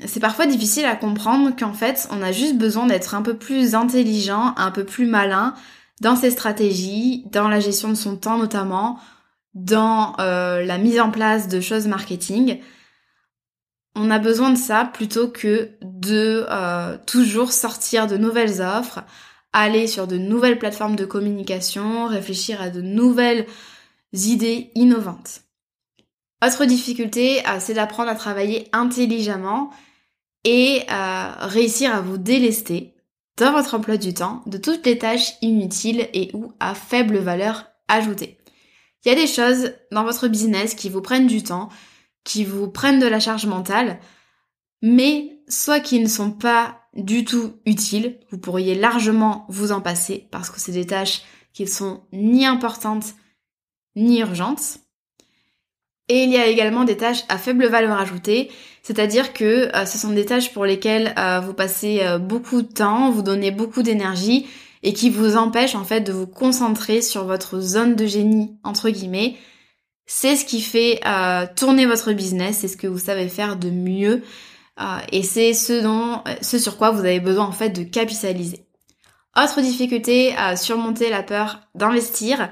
c'est 0.06 0.20
parfois 0.20 0.48
difficile 0.48 0.86
à 0.86 0.96
comprendre 0.96 1.56
qu'en 1.56 1.74
fait, 1.74 2.10
on 2.12 2.24
a 2.24 2.32
juste 2.32 2.58
besoin 2.58 2.88
d'être 2.88 3.14
un 3.14 3.22
peu 3.22 3.36
plus 3.36 3.76
intelligent, 3.76 4.56
un 4.58 4.72
peu 4.72 4.84
plus 4.86 5.06
malin 5.06 5.54
dans 6.02 6.16
ses 6.16 6.32
stratégies, 6.32 7.26
dans 7.32 7.48
la 7.48 7.60
gestion 7.60 7.90
de 7.90 7.94
son 7.94 8.16
temps 8.16 8.40
notamment, 8.40 8.98
dans 9.54 10.16
la 10.18 10.78
mise 10.80 11.00
en 11.00 11.12
place 11.12 11.48
de 11.48 11.62
choses 11.62 11.86
marketing 11.86 12.60
on 13.96 14.10
a 14.10 14.20
besoin 14.20 14.50
de 14.50 14.58
ça 14.58 14.86
plutôt 14.86 15.28
que 15.28 15.72
de 15.82 16.46
euh, 16.50 16.98
toujours 17.06 17.52
sortir 17.52 18.08
de 18.08 18.18
nouvelles 18.18 18.62
offres, 18.62 19.02
aller 19.54 19.88
sur 19.88 20.08
de 20.08 20.18
nouvelles 20.18 20.58
plateformes 20.58 20.96
de 20.96 21.06
communication, 21.06 22.08
réfléchir 22.08 22.62
à 22.62 22.70
de 22.70 22.82
nouvelles 22.82 23.46
idées 24.14 24.72
innovantes. 24.76 25.42
Autre 26.46 26.66
difficulté, 26.66 27.42
c'est 27.60 27.76
d'apprendre 27.76 28.10
à 28.10 28.16
travailler 28.16 28.68
intelligemment 28.74 29.70
et 30.44 30.84
réussir 31.40 31.96
à 31.96 32.02
vous 32.02 32.18
délester 32.18 32.94
dans 33.38 33.52
votre 33.52 33.76
emploi 33.76 33.98
du 33.98 34.14
temps 34.14 34.44
de 34.46 34.58
toutes 34.58 34.86
les 34.86 34.98
tâches 34.98 35.34
inutiles 35.42 36.10
et 36.14 36.32
ou 36.34 36.52
à 36.60 36.76
faible 36.76 37.18
valeur 37.18 37.66
ajoutée. 37.88 38.38
Il 39.04 39.10
y 39.10 39.12
a 39.12 39.16
des 39.16 39.28
choses 39.28 39.74
dans 39.92 40.04
votre 40.04 40.28
business 40.28 40.76
qui 40.76 40.90
vous 40.90 41.02
prennent 41.02 41.28
du 41.28 41.44
temps, 41.44 41.70
qui 42.24 42.46
vous 42.46 42.70
prennent 42.70 43.00
de 43.00 43.08
la 43.08 43.20
charge 43.20 43.46
mentale, 43.46 44.00
mais 44.82 45.40
soit 45.48 45.80
qui 45.80 46.00
ne 46.00 46.08
sont 46.08 46.32
pas 46.32 46.80
du 46.96 47.26
tout 47.26 47.54
utiles, 47.66 48.20
vous 48.32 48.38
pourriez 48.38 48.76
largement 48.76 49.46
vous 49.50 49.72
en 49.72 49.82
passer 49.82 50.28
parce 50.32 50.50
que 50.50 50.60
c'est 50.60 50.72
des 50.72 50.86
tâches 50.86 51.24
qui 51.54 51.68
sont 51.68 52.04
ni 52.12 52.46
importantes 52.46 53.16
ni 53.96 54.20
urgentes. 54.20 54.80
Et 56.10 56.24
il 56.24 56.30
y 56.30 56.38
a 56.38 56.48
également 56.48 56.84
des 56.84 56.98
tâches 56.98 57.24
à 57.30 57.38
faible 57.38 57.66
valeur 57.68 57.98
ajoutée, 57.98 58.52
c'est-à-dire 58.82 59.32
que 59.32 59.74
euh, 59.76 59.86
ce 59.86 59.98
sont 59.98 60.12
des 60.12 60.26
tâches 60.26 60.52
pour 60.52 60.66
lesquelles 60.66 61.14
euh, 61.18 61.40
vous 61.40 61.54
passez 61.54 62.02
euh, 62.02 62.18
beaucoup 62.18 62.62
de 62.62 62.68
temps, 62.68 63.10
vous 63.10 63.22
donnez 63.22 63.52
beaucoup 63.52 63.84
d'énergie 63.84 64.46
et 64.84 64.92
qui 64.92 65.10
vous 65.10 65.38
empêchent 65.38 65.76
en 65.76 65.86
fait 65.86 66.02
de 66.02 66.12
vous 66.12 66.28
concentrer 66.28 67.02
sur 67.02 67.24
votre 67.24 67.62
zone 67.62 67.96
de 67.96 68.06
génie 68.06 68.58
entre 68.64 68.90
guillemets. 68.90 69.38
C'est 70.06 70.36
ce 70.36 70.46
qui 70.46 70.62
fait 70.62 71.02
tourner 71.56 71.86
votre 71.86 72.12
business, 72.12 72.58
c'est 72.60 72.68
ce 72.68 72.78
que 72.78 72.88
vous 72.88 73.00
savez 73.00 73.30
faire 73.30 73.56
de 73.56 73.70
mieux 73.70 74.22
et 75.12 75.24
c'est 75.24 75.54
ce 75.54 75.82
dont, 75.82 76.22
ce 76.42 76.60
sur 76.60 76.78
quoi 76.78 76.92
vous 76.92 77.00
avez 77.00 77.20
besoin 77.22 77.46
en 77.46 77.52
fait 77.52 77.70
de 77.70 77.84
capitaliser. 77.84 78.68
Autre 79.36 79.62
difficulté 79.62 80.36
à 80.36 80.56
surmonter 80.56 81.10
la 81.10 81.24
peur 81.24 81.62
d'investir. 81.74 82.50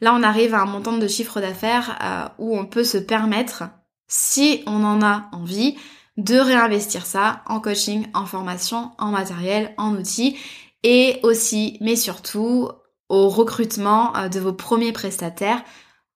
Là, 0.00 0.14
on 0.14 0.22
arrive 0.22 0.54
à 0.54 0.62
un 0.62 0.64
montant 0.64 0.96
de 0.96 1.06
chiffre 1.06 1.40
d'affaires 1.40 1.98
euh, 2.02 2.28
où 2.38 2.58
on 2.58 2.64
peut 2.64 2.84
se 2.84 2.96
permettre, 2.96 3.64
si 4.08 4.62
on 4.66 4.82
en 4.82 5.02
a 5.02 5.28
envie, 5.32 5.76
de 6.16 6.38
réinvestir 6.38 7.06
ça 7.06 7.42
en 7.46 7.60
coaching, 7.60 8.06
en 8.14 8.26
formation, 8.26 8.92
en 8.98 9.10
matériel, 9.10 9.74
en 9.76 9.94
outils 9.94 10.36
et 10.82 11.20
aussi, 11.22 11.78
mais 11.80 11.96
surtout, 11.96 12.68
au 13.10 13.28
recrutement 13.28 14.16
euh, 14.16 14.28
de 14.28 14.40
vos 14.40 14.54
premiers 14.54 14.92
prestataires. 14.92 15.62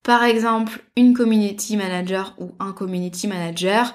Par 0.06 0.22
exemple, 0.22 0.84
une 0.94 1.14
community 1.14 1.76
manager 1.76 2.36
ou 2.38 2.52
un 2.60 2.70
community 2.70 3.26
manager 3.26 3.92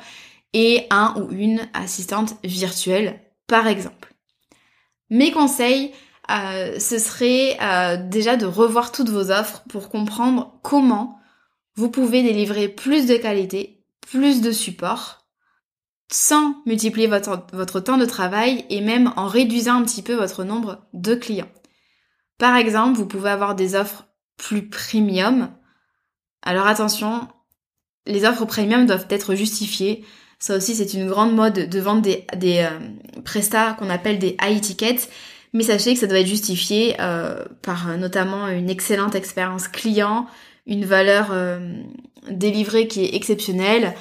et 0.51 0.85
un 0.89 1.15
ou 1.15 1.31
une 1.31 1.61
assistante 1.73 2.35
virtuelle, 2.43 3.21
par 3.47 3.65
exemple. 3.65 4.13
Mes 5.09 5.31
conseils, 5.31 5.93
euh, 6.29 6.77
ce 6.79 6.99
serait 6.99 7.57
euh, 7.61 7.95
déjà 8.09 8.35
de 8.35 8.45
revoir 8.45 8.91
toutes 8.91 9.07
vos 9.07 9.31
offres 9.31 9.63
pour 9.69 9.87
comprendre 9.87 10.59
comment 10.63 11.17
vous 11.75 11.89
pouvez 11.89 12.23
délivrer 12.23 12.67
plus 12.67 13.07
de 13.07 13.15
qualité, 13.15 13.85
plus 14.01 14.41
de 14.41 14.51
support, 14.51 15.25
sans 16.11 16.57
multiplier 16.65 17.07
votre, 17.07 17.47
votre 17.53 17.79
temps 17.79 17.97
de 17.97 18.05
travail 18.05 18.65
et 18.69 18.81
même 18.81 19.13
en 19.15 19.27
réduisant 19.27 19.75
un 19.75 19.85
petit 19.85 20.03
peu 20.03 20.15
votre 20.15 20.43
nombre 20.43 20.85
de 20.91 21.15
clients. 21.15 21.51
Par 22.37 22.57
exemple, 22.57 22.97
vous 22.97 23.07
pouvez 23.07 23.29
avoir 23.29 23.55
des 23.55 23.75
offres 23.75 24.07
plus 24.35 24.67
premium. 24.67 25.51
Alors 26.43 26.67
attention, 26.67 27.27
les 28.05 28.25
offres 28.25 28.45
premium 28.45 28.85
doivent 28.85 29.07
être 29.09 29.35
justifiées. 29.35 30.05
Ça 30.39 30.57
aussi, 30.57 30.75
c'est 30.75 30.93
une 30.93 31.07
grande 31.07 31.35
mode 31.35 31.69
de 31.69 31.79
vendre 31.79 32.01
des, 32.01 32.25
des 32.35 32.59
euh, 32.59 32.79
prestats 33.23 33.73
qu'on 33.73 33.89
appelle 33.89 34.17
des 34.19 34.35
high 34.41 34.59
tickets 34.59 35.09
mais 35.53 35.63
sachez 35.63 35.93
que 35.93 35.99
ça 35.99 36.07
doit 36.07 36.19
être 36.19 36.27
justifié 36.27 36.95
euh, 36.99 37.43
par 37.61 37.97
notamment 37.97 38.47
une 38.47 38.69
excellente 38.69 39.15
expérience 39.15 39.67
client, 39.67 40.27
une 40.65 40.85
valeur 40.85 41.27
euh, 41.31 41.59
délivrée 42.29 42.87
qui 42.87 43.03
est 43.03 43.15
exceptionnelle, 43.15 43.93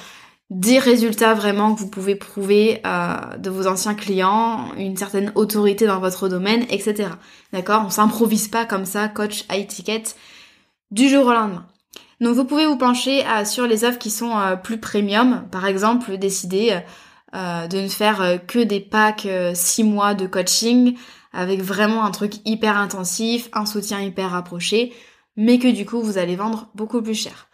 des 0.49 0.79
résultats 0.79 1.33
vraiment 1.33 1.73
que 1.73 1.79
vous 1.79 1.89
pouvez 1.89 2.15
prouver 2.15 2.81
de 3.39 3.49
vos 3.49 3.67
anciens 3.67 3.95
clients, 3.95 4.73
une 4.77 4.97
certaine 4.97 5.31
autorité 5.35 5.87
dans 5.87 5.99
votre 5.99 6.27
domaine, 6.27 6.63
etc. 6.69 7.09
D'accord? 7.53 7.83
On 7.85 7.89
s'improvise 7.89 8.49
pas 8.49 8.65
comme 8.65 8.85
ça, 8.85 9.07
coach 9.07 9.45
high 9.49 9.65
ticket, 9.65 10.03
du 10.91 11.07
jour 11.07 11.25
au 11.25 11.31
lendemain. 11.31 11.65
Donc 12.21 12.35
vous 12.35 12.45
pouvez 12.45 12.65
vous 12.65 12.77
pencher 12.77 13.23
sur 13.45 13.67
les 13.67 13.83
offres 13.83 13.97
qui 13.97 14.11
sont 14.11 14.33
plus 14.63 14.79
premium, 14.79 15.47
par 15.51 15.65
exemple 15.65 16.17
décider 16.17 16.79
de 17.33 17.81
ne 17.81 17.87
faire 17.87 18.45
que 18.47 18.59
des 18.59 18.79
packs 18.79 19.27
6 19.53 19.83
mois 19.83 20.13
de 20.13 20.27
coaching 20.27 20.95
avec 21.33 21.61
vraiment 21.61 22.03
un 22.03 22.11
truc 22.11 22.35
hyper 22.45 22.77
intensif, 22.77 23.49
un 23.53 23.65
soutien 23.65 24.01
hyper 24.01 24.31
rapproché, 24.31 24.93
mais 25.35 25.59
que 25.59 25.67
du 25.67 25.85
coup 25.85 26.01
vous 26.01 26.17
allez 26.17 26.35
vendre 26.35 26.69
beaucoup 26.75 27.01
plus 27.01 27.15
cher. 27.15 27.47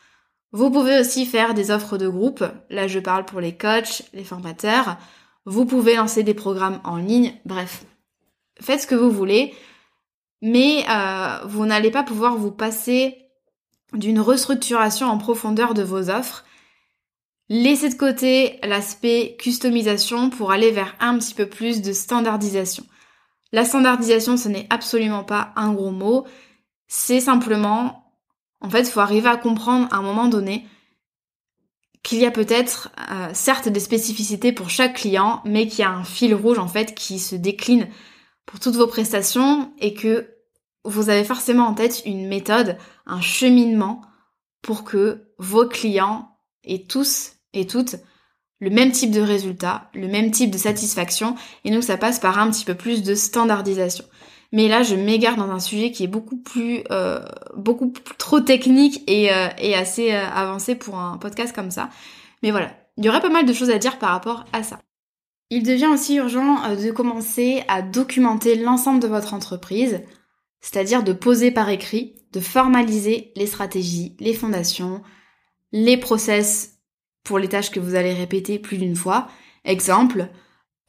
Vous 0.51 0.71
pouvez 0.71 0.99
aussi 0.99 1.25
faire 1.25 1.53
des 1.53 1.71
offres 1.71 1.97
de 1.97 2.08
groupe, 2.08 2.43
là 2.69 2.88
je 2.88 2.99
parle 2.99 3.25
pour 3.25 3.39
les 3.39 3.56
coachs, 3.56 4.03
les 4.13 4.23
formateurs, 4.23 4.97
vous 5.45 5.65
pouvez 5.65 5.95
lancer 5.95 6.23
des 6.23 6.34
programmes 6.34 6.80
en 6.84 6.97
ligne, 6.97 7.34
bref, 7.45 7.86
faites 8.60 8.82
ce 8.82 8.88
que 8.88 8.95
vous 8.95 9.12
voulez, 9.12 9.53
mais 10.41 10.86
euh, 10.89 11.39
vous 11.45 11.65
n'allez 11.65 11.91
pas 11.91 12.03
pouvoir 12.03 12.36
vous 12.36 12.51
passer 12.51 13.27
d'une 13.93 14.19
restructuration 14.19 15.08
en 15.08 15.17
profondeur 15.17 15.73
de 15.73 15.84
vos 15.84 16.10
offres. 16.10 16.45
Laissez 17.50 17.89
de 17.89 17.95
côté 17.95 18.60
l'aspect 18.63 19.38
customisation 19.39 20.30
pour 20.30 20.52
aller 20.52 20.71
vers 20.71 20.95
un 21.00 21.17
petit 21.17 21.34
peu 21.34 21.47
plus 21.47 21.82
de 21.82 21.93
standardisation. 21.93 22.86
La 23.54 23.63
standardisation, 23.63 24.36
ce 24.36 24.50
n'est 24.50 24.67
absolument 24.69 25.23
pas 25.23 25.54
un 25.56 25.71
gros 25.71 25.91
mot. 25.91 26.26
C'est 26.88 27.21
simplement, 27.21 28.13
en 28.60 28.69
fait, 28.69 28.82
il 28.82 28.91
faut 28.91 29.00
arriver 29.00 29.30
à 29.30 29.38
comprendre 29.38 29.88
à 29.91 29.97
un 29.97 30.02
moment 30.02 30.28
donné 30.28 30.67
qu'il 32.04 32.19
y 32.19 32.26
a 32.26 32.32
peut-être, 32.32 32.89
euh, 33.12 33.30
certes, 33.34 33.69
des 33.69 33.80
spécificités 33.80 34.52
pour 34.52 34.69
chaque 34.69 34.95
client, 34.95 35.41
mais 35.45 35.67
qu'il 35.67 35.80
y 35.80 35.84
a 35.84 35.91
un 35.91 36.04
fil 36.04 36.34
rouge, 36.36 36.60
en 36.60 36.67
fait, 36.67 36.95
qui 36.95 37.19
se 37.19 37.36
décline 37.36 37.88
pour 38.45 38.60
toutes 38.60 38.76
vos 38.76 38.88
prestations 38.88 39.73
et 39.80 39.93
que 39.93 40.37
vous 40.89 41.10
avez 41.10 41.23
forcément 41.23 41.67
en 41.67 41.73
tête 41.73 42.04
une 42.06 42.28
méthode, 42.28 42.78
un 43.06 43.21
cheminement 43.21 44.02
pour 44.62 44.84
que 44.84 45.28
vos 45.38 45.67
clients 45.67 46.38
et 46.63 46.86
tous 46.86 47.34
et 47.54 47.67
toutes 47.67 47.97
le 48.60 48.69
même 48.69 48.91
type 48.91 49.12
de 49.12 49.21
résultat, 49.21 49.89
le 49.93 50.08
même 50.08 50.32
type 50.32 50.52
de 50.52 50.58
satisfaction, 50.58 51.36
et 51.63 51.71
donc 51.71 51.84
ça 51.84 51.97
passe 51.97 52.19
par 52.19 52.39
un 52.39 52.50
petit 52.50 52.65
peu 52.65 52.73
plus 52.73 53.04
de 53.04 53.13
standardisation. 53.13 54.06
Mais 54.52 54.67
là, 54.67 54.82
je 54.82 54.95
m'égare 54.95 55.36
dans 55.36 55.52
un 55.52 55.60
sujet 55.60 55.91
qui 55.91 56.04
est 56.04 56.08
beaucoup 56.08 56.38
plus, 56.38 56.84
euh, 56.89 57.19
beaucoup 57.56 57.91
trop 58.17 58.39
technique 58.39 59.04
et, 59.08 59.32
euh, 59.32 59.50
assez 59.76 60.13
euh, 60.13 60.26
avancé 60.26 60.76
pour 60.76 60.97
un 60.97 61.17
podcast 61.17 61.54
comme 61.54 61.69
ça. 61.69 61.89
Mais 62.43 62.52
voilà, 62.52 62.71
il 62.97 63.06
y 63.06 63.10
aurait 63.10 63.21
pas 63.21 63.30
mal 63.30 63.45
de 63.45 63.54
choses 63.54 63.69
à 63.69 63.78
dire 63.78 64.00
par 64.00 64.12
rapport 64.12 64.45
à 64.54 64.63
ça. 64.63 64.80
Il 65.50 65.63
devient 65.63 65.88
aussi 65.88 66.15
urgent 66.15 66.76
de 66.76 66.91
commencer 66.91 67.63
à 67.67 67.82
documenter 67.82 68.56
l'ensemble 68.56 69.00
de 69.00 69.08
votre 69.08 69.34
entreprise, 69.34 70.02
c'est-à-dire 70.69 71.01
de 71.01 71.13
poser 71.13 71.49
par 71.49 71.69
écrit, 71.69 72.15
de 72.34 72.41
formaliser 72.41 73.32
les 73.38 73.47
stratégies, 73.47 74.17
les 74.19 74.34
fondations, 74.34 75.01
les 75.71 75.95
process 75.95 76.80
pour 77.23 77.39
les 77.39 77.47
tâches 77.47 77.71
que 77.71 77.80
vous 77.80 77.95
allez 77.95 78.13
répéter 78.13 78.60
plus 78.60 78.77
d'une 78.77 78.97
fois. 78.97 79.30
Exemple, 79.63 80.27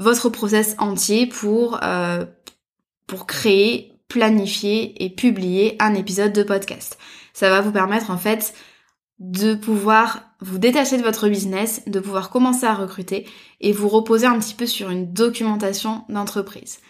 votre 0.01 0.31
process 0.31 0.75
entier 0.79 1.27
pour, 1.29 1.79
euh, 1.85 2.25
pour 3.07 3.29
créer, 3.29 3.93
planifier 4.09 5.05
et 5.05 5.11
publier 5.11 5.77
un 5.79 5.95
épisode 5.95 6.33
de 6.33 6.43
podcast. 6.43 6.99
Ça 7.33 7.49
va 7.49 7.61
vous 7.61 7.71
permettre 7.71 8.11
en 8.11 8.19
fait 8.19 8.55
de 9.21 9.55
pouvoir 9.55 10.25
vous 10.41 10.59
détacher 10.59 10.99
de 10.99 11.05
votre 11.05 11.29
business, 11.29 11.83
de 11.87 12.01
pouvoir 12.01 12.31
commencer 12.31 12.67
à 12.67 12.75
recruter 12.75 13.29
et 13.61 13.71
vous 13.71 13.89
reposer 13.89 14.27
un 14.27 14.41
petit 14.41 14.55
peu 14.55 14.67
sur 14.67 14.91
une 14.91 15.13
documentation 15.13 16.05
d'entreprise. 16.09 16.81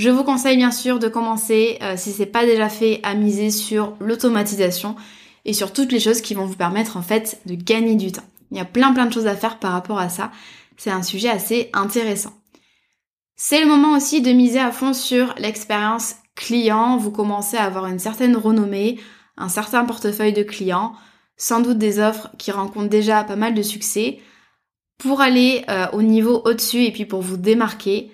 Je 0.00 0.08
vous 0.08 0.24
conseille 0.24 0.56
bien 0.56 0.70
sûr 0.70 0.98
de 0.98 1.08
commencer, 1.08 1.76
euh, 1.82 1.92
si 1.94 2.12
c'est 2.12 2.24
pas 2.24 2.46
déjà 2.46 2.70
fait, 2.70 3.00
à 3.02 3.12
miser 3.12 3.50
sur 3.50 3.98
l'automatisation 4.00 4.96
et 5.44 5.52
sur 5.52 5.74
toutes 5.74 5.92
les 5.92 6.00
choses 6.00 6.22
qui 6.22 6.32
vont 6.32 6.46
vous 6.46 6.56
permettre 6.56 6.96
en 6.96 7.02
fait 7.02 7.38
de 7.44 7.54
gagner 7.54 7.96
du 7.96 8.10
temps. 8.10 8.24
Il 8.50 8.56
y 8.56 8.62
a 8.62 8.64
plein 8.64 8.94
plein 8.94 9.04
de 9.04 9.12
choses 9.12 9.26
à 9.26 9.36
faire 9.36 9.58
par 9.58 9.72
rapport 9.72 9.98
à 9.98 10.08
ça. 10.08 10.32
C'est 10.78 10.90
un 10.90 11.02
sujet 11.02 11.28
assez 11.28 11.68
intéressant. 11.74 12.32
C'est 13.36 13.60
le 13.60 13.66
moment 13.66 13.94
aussi 13.94 14.22
de 14.22 14.32
miser 14.32 14.58
à 14.58 14.72
fond 14.72 14.94
sur 14.94 15.34
l'expérience 15.36 16.14
client. 16.34 16.96
Vous 16.96 17.10
commencez 17.10 17.58
à 17.58 17.64
avoir 17.64 17.84
une 17.84 17.98
certaine 17.98 18.38
renommée, 18.38 18.98
un 19.36 19.50
certain 19.50 19.84
portefeuille 19.84 20.32
de 20.32 20.42
clients, 20.42 20.94
sans 21.36 21.60
doute 21.60 21.76
des 21.76 21.98
offres 21.98 22.30
qui 22.38 22.52
rencontrent 22.52 22.88
déjà 22.88 23.22
pas 23.22 23.36
mal 23.36 23.52
de 23.52 23.60
succès. 23.60 24.18
Pour 24.96 25.20
aller 25.20 25.62
euh, 25.68 25.88
au 25.92 26.00
niveau 26.00 26.40
au-dessus 26.46 26.84
et 26.84 26.90
puis 26.90 27.04
pour 27.04 27.20
vous 27.20 27.36
démarquer, 27.36 28.10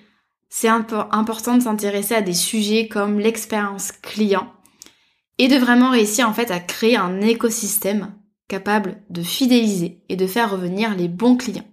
c'est 0.49 0.69
important 0.69 1.57
de 1.57 1.63
s'intéresser 1.63 2.15
à 2.15 2.23
des 2.23 2.35
sujets 2.35 2.89
comme 2.89 3.19
l'expérience 3.19 3.93
client 3.93 4.53
et 5.39 5.49
de 5.49 5.57
vraiment 5.57 5.91
réussir 5.91 6.29
en 6.29 6.33
fait 6.33 6.51
à 6.51 6.61
créer 6.61 6.97
un 6.97 7.21
écosystème 7.21 8.15
capable 8.49 9.03
de 9.11 9.23
fidéliser 9.23 10.03
et 10.09 10.17
de 10.17 10.27
faire 10.27 10.51
revenir 10.51 10.95
les 10.97 11.09
bons 11.09 11.37
clients. 11.37 11.67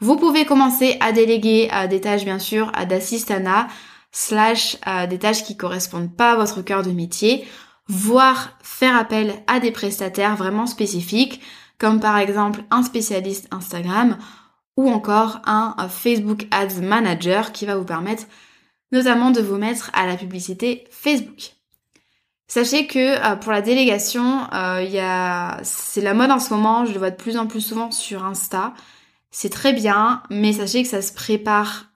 Vous 0.00 0.16
pouvez 0.16 0.44
commencer 0.44 0.96
à 1.00 1.12
déléguer 1.12 1.68
à 1.70 1.88
des 1.88 2.00
tâches 2.00 2.24
bien 2.24 2.38
sûr 2.38 2.70
à 2.74 2.86
d'assistana 2.86 3.68
slash 4.12 4.76
à 4.82 5.06
des 5.06 5.18
tâches 5.18 5.44
qui 5.44 5.56
correspondent 5.56 6.14
pas 6.14 6.32
à 6.32 6.36
votre 6.36 6.62
cœur 6.62 6.82
de 6.82 6.90
métier. 6.90 7.46
voire 7.88 8.50
faire 8.62 8.94
appel 8.96 9.32
à 9.46 9.60
des 9.60 9.72
prestataires 9.72 10.36
vraiment 10.36 10.66
spécifiques, 10.66 11.40
comme 11.78 12.00
par 12.00 12.18
exemple 12.18 12.62
un 12.70 12.82
spécialiste 12.82 13.48
Instagram 13.50 14.18
ou 14.78 14.88
encore 14.88 15.40
un 15.44 15.74
Facebook 15.90 16.46
Ads 16.52 16.80
Manager 16.80 17.50
qui 17.50 17.66
va 17.66 17.76
vous 17.76 17.84
permettre 17.84 18.22
notamment 18.92 19.32
de 19.32 19.40
vous 19.40 19.56
mettre 19.56 19.90
à 19.92 20.06
la 20.06 20.16
publicité 20.16 20.84
Facebook. 20.90 21.54
Sachez 22.46 22.86
que 22.86 22.98
euh, 22.98 23.34
pour 23.34 23.50
la 23.50 23.60
délégation, 23.60 24.44
euh, 24.54 25.00
a... 25.00 25.58
c'est 25.64 26.00
la 26.00 26.14
mode 26.14 26.30
en 26.30 26.38
ce 26.38 26.54
moment, 26.54 26.86
je 26.86 26.92
le 26.92 26.98
vois 26.98 27.10
de 27.10 27.16
plus 27.16 27.36
en 27.36 27.48
plus 27.48 27.60
souvent 27.60 27.90
sur 27.90 28.24
Insta. 28.24 28.72
C'est 29.32 29.50
très 29.50 29.72
bien, 29.72 30.22
mais 30.30 30.52
sachez 30.52 30.84
que 30.84 30.88
ça 30.88 31.02
se 31.02 31.12
prépare 31.12 31.86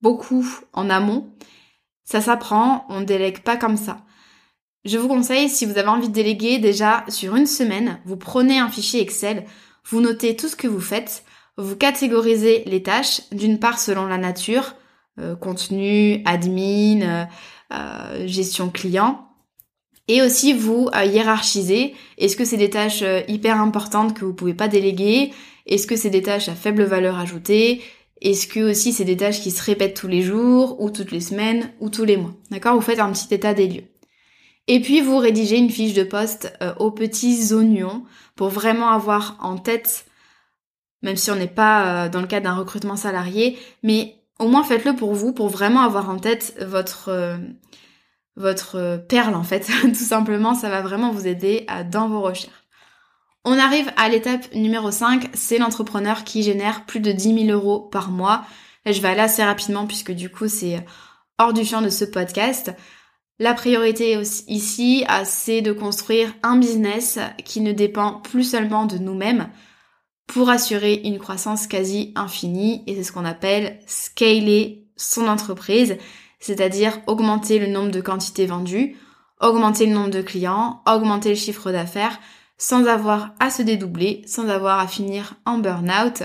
beaucoup 0.00 0.46
en 0.72 0.88
amont. 0.88 1.34
Ça 2.04 2.20
s'apprend, 2.20 2.86
on 2.88 3.00
ne 3.00 3.04
délègue 3.04 3.40
pas 3.40 3.56
comme 3.56 3.76
ça. 3.76 3.98
Je 4.84 4.98
vous 4.98 5.08
conseille, 5.08 5.48
si 5.48 5.66
vous 5.66 5.76
avez 5.76 5.88
envie 5.88 6.08
de 6.08 6.14
déléguer, 6.14 6.58
déjà 6.58 7.04
sur 7.08 7.34
une 7.34 7.46
semaine, 7.46 8.00
vous 8.06 8.16
prenez 8.16 8.60
un 8.60 8.70
fichier 8.70 9.02
Excel, 9.02 9.44
vous 9.84 10.00
notez 10.00 10.36
tout 10.36 10.48
ce 10.48 10.56
que 10.56 10.68
vous 10.68 10.80
faites, 10.80 11.24
vous 11.58 11.76
catégorisez 11.76 12.62
les 12.64 12.82
tâches, 12.82 13.20
d'une 13.32 13.58
part 13.58 13.78
selon 13.78 14.06
la 14.06 14.16
nature, 14.16 14.74
euh, 15.18 15.36
contenu, 15.36 16.22
admin, 16.24 17.28
gestion 18.24 18.70
client, 18.70 19.28
et 20.08 20.22
aussi 20.22 20.54
vous 20.54 20.88
euh, 20.94 21.04
hiérarchisez. 21.04 21.94
Est-ce 22.16 22.36
que 22.36 22.44
c'est 22.44 22.56
des 22.56 22.70
tâches 22.70 23.02
euh, 23.02 23.20
hyper 23.28 23.60
importantes 23.60 24.14
que 24.14 24.24
vous 24.24 24.32
pouvez 24.32 24.54
pas 24.54 24.68
déléguer? 24.68 25.32
Est-ce 25.66 25.86
que 25.86 25.96
c'est 25.96 26.10
des 26.10 26.22
tâches 26.22 26.48
à 26.48 26.54
faible 26.54 26.82
valeur 26.84 27.18
ajoutée? 27.18 27.82
Est-ce 28.22 28.48
que 28.48 28.70
aussi 28.70 28.92
c'est 28.92 29.04
des 29.04 29.18
tâches 29.18 29.42
qui 29.42 29.50
se 29.50 29.62
répètent 29.62 29.94
tous 29.94 30.08
les 30.08 30.22
jours 30.22 30.80
ou 30.80 30.90
toutes 30.90 31.12
les 31.12 31.20
semaines 31.20 31.70
ou 31.78 31.90
tous 31.90 32.04
les 32.04 32.16
mois? 32.16 32.32
D'accord? 32.50 32.74
Vous 32.74 32.80
faites 32.80 32.98
un 32.98 33.12
petit 33.12 33.32
état 33.32 33.54
des 33.54 33.68
lieux. 33.68 33.84
Et 34.66 34.80
puis 34.80 35.00
vous 35.00 35.18
rédigez 35.18 35.58
une 35.58 35.70
fiche 35.70 35.94
de 35.94 36.02
poste 36.02 36.52
euh, 36.62 36.74
aux 36.78 36.90
petits 36.90 37.52
oignons 37.52 38.04
pour 38.34 38.48
vraiment 38.48 38.88
avoir 38.88 39.36
en 39.40 39.56
tête, 39.56 40.06
même 41.02 41.16
si 41.16 41.30
on 41.30 41.36
n'est 41.36 41.46
pas 41.46 42.08
dans 42.08 42.20
le 42.20 42.26
cadre 42.26 42.44
d'un 42.44 42.56
recrutement 42.56 42.96
salarié, 42.96 43.58
mais 43.82 44.16
au 44.38 44.48
moins 44.48 44.64
faites-le 44.64 44.94
pour 44.94 45.14
vous, 45.14 45.32
pour 45.32 45.48
vraiment 45.48 45.80
avoir 45.80 46.10
en 46.10 46.18
tête 46.18 46.54
votre 46.60 47.38
votre 48.38 48.76
euh, 48.76 48.96
perle 48.96 49.34
en 49.34 49.42
fait. 49.42 49.68
Tout 49.82 49.94
simplement, 49.94 50.54
ça 50.54 50.70
va 50.70 50.80
vraiment 50.80 51.10
vous 51.10 51.26
aider 51.26 51.66
dans 51.90 52.08
vos 52.08 52.22
recherches. 52.22 52.52
On 53.44 53.58
arrive 53.58 53.90
à 53.96 54.08
l'étape 54.08 54.52
numéro 54.54 54.90
5, 54.90 55.30
c'est 55.34 55.58
l'entrepreneur 55.58 56.24
qui 56.24 56.42
génère 56.42 56.84
plus 56.86 57.00
de 57.00 57.12
10 57.12 57.46
000 57.46 57.58
euros 57.58 57.80
par 57.80 58.10
mois. 58.10 58.44
Je 58.86 59.00
vais 59.00 59.08
aller 59.08 59.20
assez 59.20 59.42
rapidement 59.42 59.86
puisque 59.86 60.12
du 60.12 60.30
coup, 60.30 60.48
c'est 60.48 60.84
hors 61.38 61.52
du 61.52 61.64
champ 61.64 61.80
de 61.80 61.88
ce 61.88 62.04
podcast. 62.04 62.72
La 63.38 63.54
priorité 63.54 64.20
ici, 64.48 65.04
c'est 65.24 65.62
de 65.62 65.72
construire 65.72 66.34
un 66.42 66.56
business 66.56 67.18
qui 67.44 67.60
ne 67.60 67.72
dépend 67.72 68.14
plus 68.14 68.44
seulement 68.44 68.86
de 68.86 68.98
nous-mêmes 68.98 69.48
pour 70.28 70.48
assurer 70.50 71.00
une 71.04 71.18
croissance 71.18 71.66
quasi 71.66 72.12
infinie 72.14 72.84
et 72.86 72.94
c'est 72.94 73.02
ce 73.02 73.12
qu'on 73.12 73.24
appelle 73.24 73.80
scaler 73.86 74.86
son 74.96 75.26
entreprise 75.26 75.96
c'est-à-dire 76.40 77.00
augmenter 77.06 77.58
le 77.58 77.66
nombre 77.66 77.90
de 77.90 78.00
quantités 78.00 78.46
vendues, 78.46 78.96
augmenter 79.40 79.86
le 79.86 79.92
nombre 79.92 80.10
de 80.10 80.22
clients, 80.22 80.82
augmenter 80.86 81.30
le 81.30 81.34
chiffre 81.34 81.72
d'affaires, 81.72 82.18
sans 82.56 82.86
avoir 82.86 83.34
à 83.40 83.50
se 83.50 83.62
dédoubler, 83.62 84.22
sans 84.26 84.48
avoir 84.48 84.78
à 84.78 84.86
finir 84.86 85.34
en 85.44 85.58
burn-out, 85.58 86.24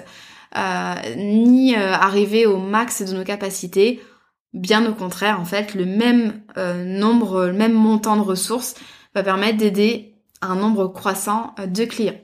euh, 0.56 0.96
ni 1.18 1.76
euh, 1.76 1.94
arriver 1.94 2.46
au 2.46 2.58
max 2.58 3.02
de 3.02 3.16
nos 3.16 3.24
capacités. 3.24 4.02
Bien 4.54 4.86
au 4.88 4.94
contraire, 4.94 5.40
en 5.40 5.46
fait, 5.46 5.74
le 5.74 5.86
même 5.86 6.42
euh, 6.58 6.84
nombre, 6.86 7.46
le 7.46 7.54
même 7.54 7.74
montant 7.74 8.18
de 8.18 8.22
ressources 8.22 8.76
va 9.16 9.24
permettre 9.24 9.58
d'aider 9.58 10.16
un 10.42 10.56
nombre 10.56 10.88
croissant 10.88 11.56
de 11.66 11.86
clients. 11.86 12.20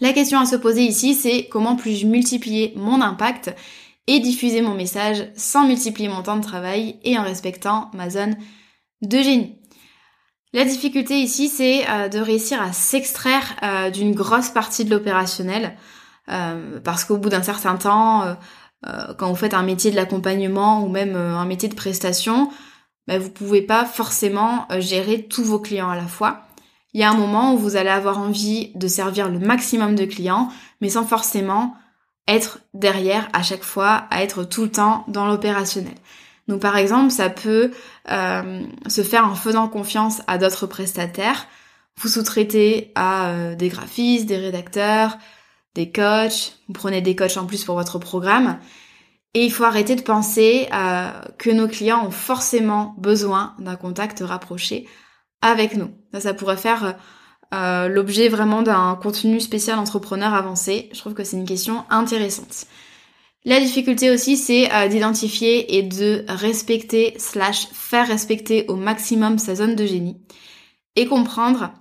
La 0.00 0.12
question 0.12 0.38
à 0.38 0.46
se 0.46 0.56
poser 0.56 0.82
ici, 0.82 1.14
c'est 1.14 1.48
comment 1.50 1.76
puis-je 1.76 2.06
multiplier 2.06 2.74
mon 2.76 3.00
impact 3.00 3.54
et 4.06 4.20
diffuser 4.20 4.60
mon 4.60 4.74
message 4.74 5.26
sans 5.36 5.66
multiplier 5.66 6.08
mon 6.08 6.22
temps 6.22 6.36
de 6.36 6.44
travail 6.44 6.98
et 7.02 7.18
en 7.18 7.22
respectant 7.22 7.90
ma 7.94 8.10
zone 8.10 8.36
de 9.02 9.18
génie? 9.18 9.56
La 10.52 10.64
difficulté 10.64 11.20
ici, 11.20 11.48
c'est 11.48 11.88
euh, 11.88 12.08
de 12.08 12.18
réussir 12.18 12.62
à 12.62 12.72
s'extraire 12.72 13.56
euh, 13.62 13.90
d'une 13.90 14.14
grosse 14.14 14.50
partie 14.50 14.84
de 14.84 14.90
l'opérationnel, 14.90 15.76
euh, 16.30 16.80
parce 16.80 17.04
qu'au 17.04 17.16
bout 17.16 17.28
d'un 17.28 17.42
certain 17.42 17.76
temps, 17.76 18.36
quand 19.18 19.28
vous 19.28 19.36
faites 19.36 19.54
un 19.54 19.64
métier 19.64 19.90
de 19.90 19.96
l'accompagnement 19.96 20.84
ou 20.84 20.88
même 20.88 21.16
un 21.16 21.44
métier 21.44 21.68
de 21.68 21.74
prestation, 21.74 22.50
bah, 23.08 23.18
vous 23.18 23.30
pouvez 23.30 23.60
pas 23.60 23.84
forcément 23.84 24.68
gérer 24.78 25.24
tous 25.24 25.42
vos 25.42 25.58
clients 25.58 25.90
à 25.90 25.96
la 25.96 26.06
fois. 26.06 26.42
Il 26.96 27.00
y 27.00 27.02
a 27.02 27.10
un 27.10 27.14
moment 27.14 27.52
où 27.52 27.58
vous 27.58 27.76
allez 27.76 27.90
avoir 27.90 28.16
envie 28.16 28.70
de 28.74 28.88
servir 28.88 29.28
le 29.28 29.38
maximum 29.38 29.94
de 29.96 30.06
clients, 30.06 30.48
mais 30.80 30.88
sans 30.88 31.04
forcément 31.04 31.74
être 32.26 32.60
derrière 32.72 33.28
à 33.34 33.42
chaque 33.42 33.64
fois, 33.64 34.06
à 34.08 34.22
être 34.22 34.44
tout 34.44 34.62
le 34.62 34.70
temps 34.70 35.04
dans 35.06 35.26
l'opérationnel. 35.26 35.92
Donc 36.48 36.62
par 36.62 36.78
exemple, 36.78 37.10
ça 37.10 37.28
peut 37.28 37.70
euh, 38.10 38.62
se 38.86 39.02
faire 39.02 39.26
en 39.26 39.34
faisant 39.34 39.68
confiance 39.68 40.22
à 40.26 40.38
d'autres 40.38 40.66
prestataires. 40.66 41.46
Vous 42.00 42.08
sous-traitez 42.08 42.92
à 42.94 43.28
euh, 43.28 43.54
des 43.56 43.68
graphistes, 43.68 44.24
des 44.24 44.38
rédacteurs, 44.38 45.18
des 45.74 45.92
coachs, 45.92 46.56
vous 46.66 46.72
prenez 46.72 47.02
des 47.02 47.14
coachs 47.14 47.36
en 47.36 47.44
plus 47.44 47.62
pour 47.62 47.74
votre 47.74 47.98
programme. 47.98 48.58
Et 49.34 49.44
il 49.44 49.52
faut 49.52 49.64
arrêter 49.64 49.96
de 49.96 50.00
penser 50.00 50.66
euh, 50.72 51.10
que 51.36 51.50
nos 51.50 51.68
clients 51.68 52.06
ont 52.06 52.10
forcément 52.10 52.94
besoin 52.96 53.54
d'un 53.58 53.76
contact 53.76 54.20
rapproché 54.20 54.88
avec 55.42 55.76
nous. 55.76 55.90
Ça, 56.16 56.20
ça 56.20 56.34
pourrait 56.34 56.56
faire 56.56 56.96
euh, 57.52 57.88
l'objet 57.88 58.28
vraiment 58.28 58.62
d'un 58.62 58.98
contenu 59.00 59.38
spécial 59.38 59.78
entrepreneur 59.78 60.32
avancé. 60.32 60.88
Je 60.94 60.98
trouve 60.98 61.12
que 61.12 61.24
c'est 61.24 61.36
une 61.36 61.44
question 61.44 61.84
intéressante. 61.90 62.66
La 63.44 63.60
difficulté 63.60 64.10
aussi, 64.10 64.38
c'est 64.38 64.72
euh, 64.72 64.88
d'identifier 64.88 65.76
et 65.76 65.82
de 65.82 66.24
respecter 66.28 67.14
slash 67.18 67.68
faire 67.72 68.08
respecter 68.08 68.66
au 68.68 68.76
maximum 68.76 69.38
sa 69.38 69.54
zone 69.54 69.76
de 69.76 69.84
génie 69.84 70.16
et 70.96 71.06
comprendre 71.06 71.72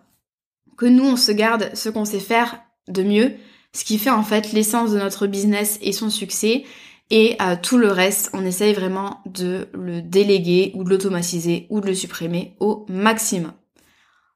que 0.78 0.86
nous, 0.86 1.06
on 1.06 1.16
se 1.16 1.32
garde 1.32 1.72
ce 1.74 1.88
qu'on 1.88 2.06
sait 2.06 2.20
faire 2.20 2.60
de 2.90 3.04
mieux, 3.04 3.36
ce 3.74 3.86
qui 3.86 3.98
fait 3.98 4.10
en 4.10 4.24
fait 4.24 4.52
l'essence 4.52 4.92
de 4.92 5.00
notre 5.00 5.28
business 5.28 5.80
et 5.82 5.94
son 5.94 6.10
succès. 6.10 6.66
Et 7.10 7.38
euh, 7.42 7.56
tout 7.62 7.78
le 7.78 7.88
reste, 7.88 8.32
on 8.34 8.46
essaye 8.46 8.74
vraiment 8.74 9.22
de 9.26 9.70
le 9.74 10.02
déléguer 10.02 10.72
ou 10.76 10.84
de 10.84 10.90
l'automatiser 10.90 11.68
ou 11.70 11.80
de 11.80 11.88
le 11.88 11.96
supprimer 11.96 12.58
au 12.60 12.86
maximum. 12.90 13.54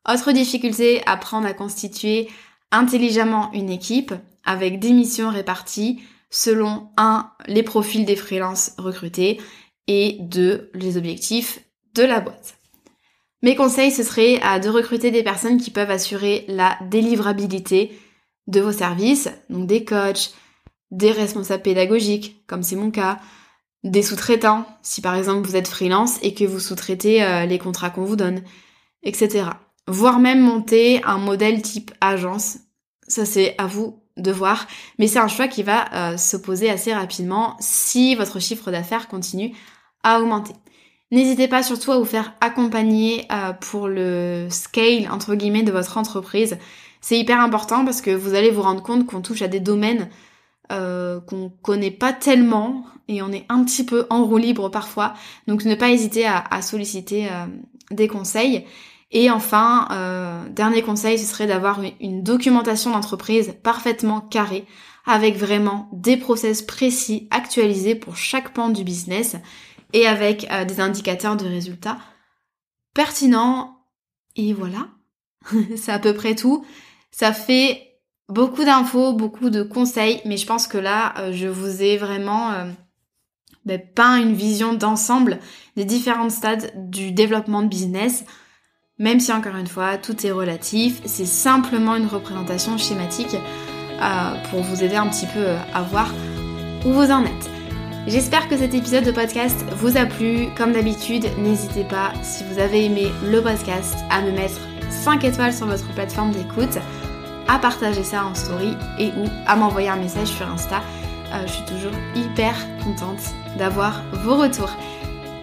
Autre 0.08 0.32
difficulté, 0.32 1.02
apprendre 1.06 1.48
à 1.48 1.54
constituer 1.54 2.30
intelligemment 2.72 3.52
une 3.54 3.70
équipe 3.70 4.14
avec 4.46 4.80
des 4.80 4.92
missions 4.92 5.30
réparties 5.30 6.02
selon 6.30 6.90
1. 6.98 7.32
les 7.48 7.64
profils 7.64 8.06
des 8.06 8.16
freelances 8.16 8.74
recrutés 8.78 9.40
et 9.88 10.18
2. 10.22 10.72
les 10.74 10.98
objectifs 10.98 11.60
de 11.96 12.04
la 12.04 12.22
boîte. 12.22 12.56
Mes 13.42 13.56
conseils, 13.56 13.92
ce 13.92 14.04
serait 14.04 14.40
de 14.60 14.70
recruter 14.70 15.12
des 15.12 15.24
personnes 15.24 15.60
qui 15.60 15.72
peuvent 15.72 15.92
assurer 15.92 16.46
la 16.48 16.78
délivrabilité 16.90 17.98
de 18.48 18.62
vos 18.62 18.72
services, 18.72 19.30
donc 19.50 19.68
des 19.68 19.86
coachs, 19.86 20.34
des 20.92 21.12
responsables 21.12 21.64
pédagogiques, 21.64 22.44
comme 22.48 22.64
c'est 22.64 22.76
mon 22.76 22.92
cas, 22.92 23.20
des 23.84 24.04
sous-traitants, 24.04 24.66
si 24.82 25.02
par 25.02 25.16
exemple 25.16 25.48
vous 25.48 25.56
êtes 25.56 25.68
freelance 25.68 26.20
et 26.22 26.34
que 26.34 26.44
vous 26.44 26.60
sous-traitez 26.60 27.24
euh, 27.24 27.46
les 27.46 27.60
contrats 27.60 27.90
qu'on 27.90 28.06
vous 28.06 28.18
donne, 28.18 28.44
etc 29.04 29.50
voire 29.90 30.20
même 30.20 30.40
monter 30.40 31.02
un 31.04 31.18
modèle 31.18 31.62
type 31.62 31.92
agence. 32.02 32.58
Ça 33.08 33.26
c'est 33.26 33.56
à 33.58 33.68
vous 33.68 34.00
de 34.18 34.32
voir, 34.32 34.68
mais 34.98 35.08
c'est 35.08 35.20
un 35.20 35.28
choix 35.28 35.48
qui 35.48 35.64
va 35.64 35.86
euh, 35.94 36.18
se 36.18 36.38
poser 36.38 36.70
assez 36.70 36.94
rapidement 36.94 37.56
si 37.60 38.16
votre 38.16 38.40
chiffre 38.40 38.72
d'affaires 38.72 39.08
continue 39.08 39.56
à 40.04 40.20
augmenter. 40.20 40.54
N'hésitez 41.12 41.48
pas 41.48 41.64
surtout 41.64 41.92
à 41.92 41.98
vous 41.98 42.06
faire 42.06 42.34
accompagner 42.42 43.26
euh, 43.32 43.54
pour 43.54 43.88
le 43.88 44.48
scale 44.50 45.10
entre 45.12 45.36
guillemets 45.36 45.64
de 45.64 45.72
votre 45.72 45.98
entreprise. 45.98 46.58
C'est 47.02 47.18
hyper 47.18 47.40
important 47.40 47.86
parce 47.86 48.02
que 48.02 48.12
vous 48.12 48.36
allez 48.36 48.52
vous 48.52 48.62
rendre 48.62 48.84
compte 48.84 49.06
qu'on 49.06 49.22
touche 49.22 49.42
à 49.42 49.48
des 49.48 49.60
domaines 49.60 50.10
euh, 50.72 51.20
qu'on 51.22 51.50
connaît 51.50 51.90
pas 51.90 52.14
tellement 52.14 52.86
et 53.08 53.24
on 53.24 53.32
est 53.32 53.46
un 53.50 53.64
petit 53.64 53.84
peu 53.84 54.06
en 54.12 54.24
roue 54.26 54.38
libre 54.38 54.70
parfois. 54.70 55.14
Donc 55.48 55.66
ne 55.66 55.74
pas 55.74 55.90
hésiter 55.90 56.28
à, 56.28 56.44
à 56.52 56.62
solliciter 56.62 57.28
des 57.90 58.08
conseils. 58.08 58.66
Et 59.12 59.32
enfin, 59.32 59.88
euh, 59.92 60.48
dernier 60.50 60.84
conseil, 60.84 61.18
ce 61.18 61.26
serait 61.26 61.48
d'avoir 61.48 61.82
une 62.00 62.24
documentation 62.24 62.92
d'entreprise 62.92 63.56
parfaitement 63.64 64.22
carrée, 64.22 64.66
avec 65.06 65.36
vraiment 65.36 65.90
des 65.94 66.18
process 66.18 66.62
précis 66.62 67.28
actualisés 67.32 67.96
pour 67.96 68.18
chaque 68.18 68.54
pan 68.54 68.70
du 68.70 68.84
business 68.84 69.36
et 69.94 70.06
avec 70.06 70.50
euh, 70.52 70.66
des 70.66 70.80
indicateurs 70.80 71.38
de 71.38 71.46
résultats 71.46 71.98
pertinents. 72.94 73.84
Et 74.36 74.54
voilà, 74.54 74.90
c'est 75.76 75.92
à 75.92 76.00
peu 76.00 76.14
près 76.14 76.36
tout. 76.36 76.64
Ça 77.10 77.34
fait 77.34 78.00
beaucoup 78.28 78.64
d'infos, 78.64 79.14
beaucoup 79.14 79.50
de 79.50 79.64
conseils, 79.64 80.22
mais 80.26 80.38
je 80.38 80.46
pense 80.46 80.68
que 80.68 80.78
là, 80.78 81.16
euh, 81.18 81.32
je 81.34 81.48
vous 81.48 81.82
ai 81.82 81.98
vraiment 81.98 82.52
ben, 83.66 83.82
peint 83.96 84.22
une 84.22 84.36
vision 84.36 84.74
d'ensemble 84.76 85.40
des 85.76 85.86
différents 85.86 86.30
stades 86.30 86.72
du 86.92 87.12
développement 87.12 87.64
de 87.64 87.68
business 87.68 88.24
même 89.00 89.22
si 89.22 89.32
encore 89.32 89.56
une 89.56 89.68
fois, 89.68 89.98
tout 89.98 90.26
est 90.26 90.32
relatif, 90.32 91.02
c'est 91.06 91.26
simplement 91.26 91.96
une 91.96 92.06
représentation 92.06 92.78
schématique 92.78 93.36
euh, 94.02 94.34
pour 94.50 94.62
vous 94.62 94.84
aider 94.84 94.98
un 94.98 95.08
petit 95.08 95.26
peu 95.28 95.40
euh, 95.40 95.58
à 95.74 95.82
voir 95.82 96.14
où 96.86 96.92
vous 96.92 97.10
en 97.10 97.24
êtes. 97.24 97.50
J'espère 98.08 98.50
que 98.50 98.58
cet 98.58 98.74
épisode 98.74 99.06
de 99.06 99.12
podcast 99.12 99.66
vous 99.78 99.98
a 99.98 100.06
plu. 100.06 100.48
Comme 100.58 100.74
d'habitude, 100.74 101.26
n'hésitez 101.38 101.84
pas, 101.84 102.12
si 102.24 102.44
vous 102.44 102.60
avez 102.60 102.86
aimé 102.86 103.08
le 103.30 103.42
podcast, 103.42 103.96
à 104.10 104.22
me 104.22 104.32
mettre 104.32 104.60
5 104.90 105.24
étoiles 105.24 105.54
sur 105.54 105.68
votre 105.68 105.88
plateforme 105.94 106.32
d'écoute, 106.32 106.78
à 107.48 107.58
partager 107.58 108.04
ça 108.04 108.26
en 108.26 108.36
story 108.36 108.76
et 109.00 109.08
ou 109.18 109.26
à 109.48 109.56
m'envoyer 109.56 109.90
un 109.90 109.98
message 109.98 110.28
sur 110.28 110.48
Insta. 110.50 110.82
Euh, 111.34 111.46
je 111.46 111.52
suis 111.52 111.66
toujours 111.66 111.94
hyper 112.16 112.56
contente 112.84 113.22
d'avoir 113.58 114.02
vos 114.24 114.36
retours. 114.36 114.76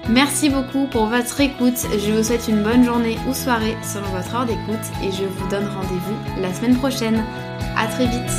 Merci 0.09 0.51
beaucoup 0.51 0.87
pour 0.87 1.07
votre 1.07 1.41
écoute. 1.41 1.79
Je 1.99 2.13
vous 2.13 2.23
souhaite 2.23 2.47
une 2.47 2.63
bonne 2.63 2.85
journée 2.85 3.19
ou 3.29 3.35
soirée 3.35 3.77
selon 3.83 4.07
votre 4.09 4.35
heure 4.37 4.47
d'écoute 4.47 4.87
et 5.03 5.11
je 5.11 5.25
vous 5.25 5.49
donne 5.49 5.67
rendez-vous 5.67 6.41
la 6.41 6.55
semaine 6.55 6.77
prochaine. 6.77 7.25
À 7.77 7.89
très 7.89 8.07
vite 8.07 8.31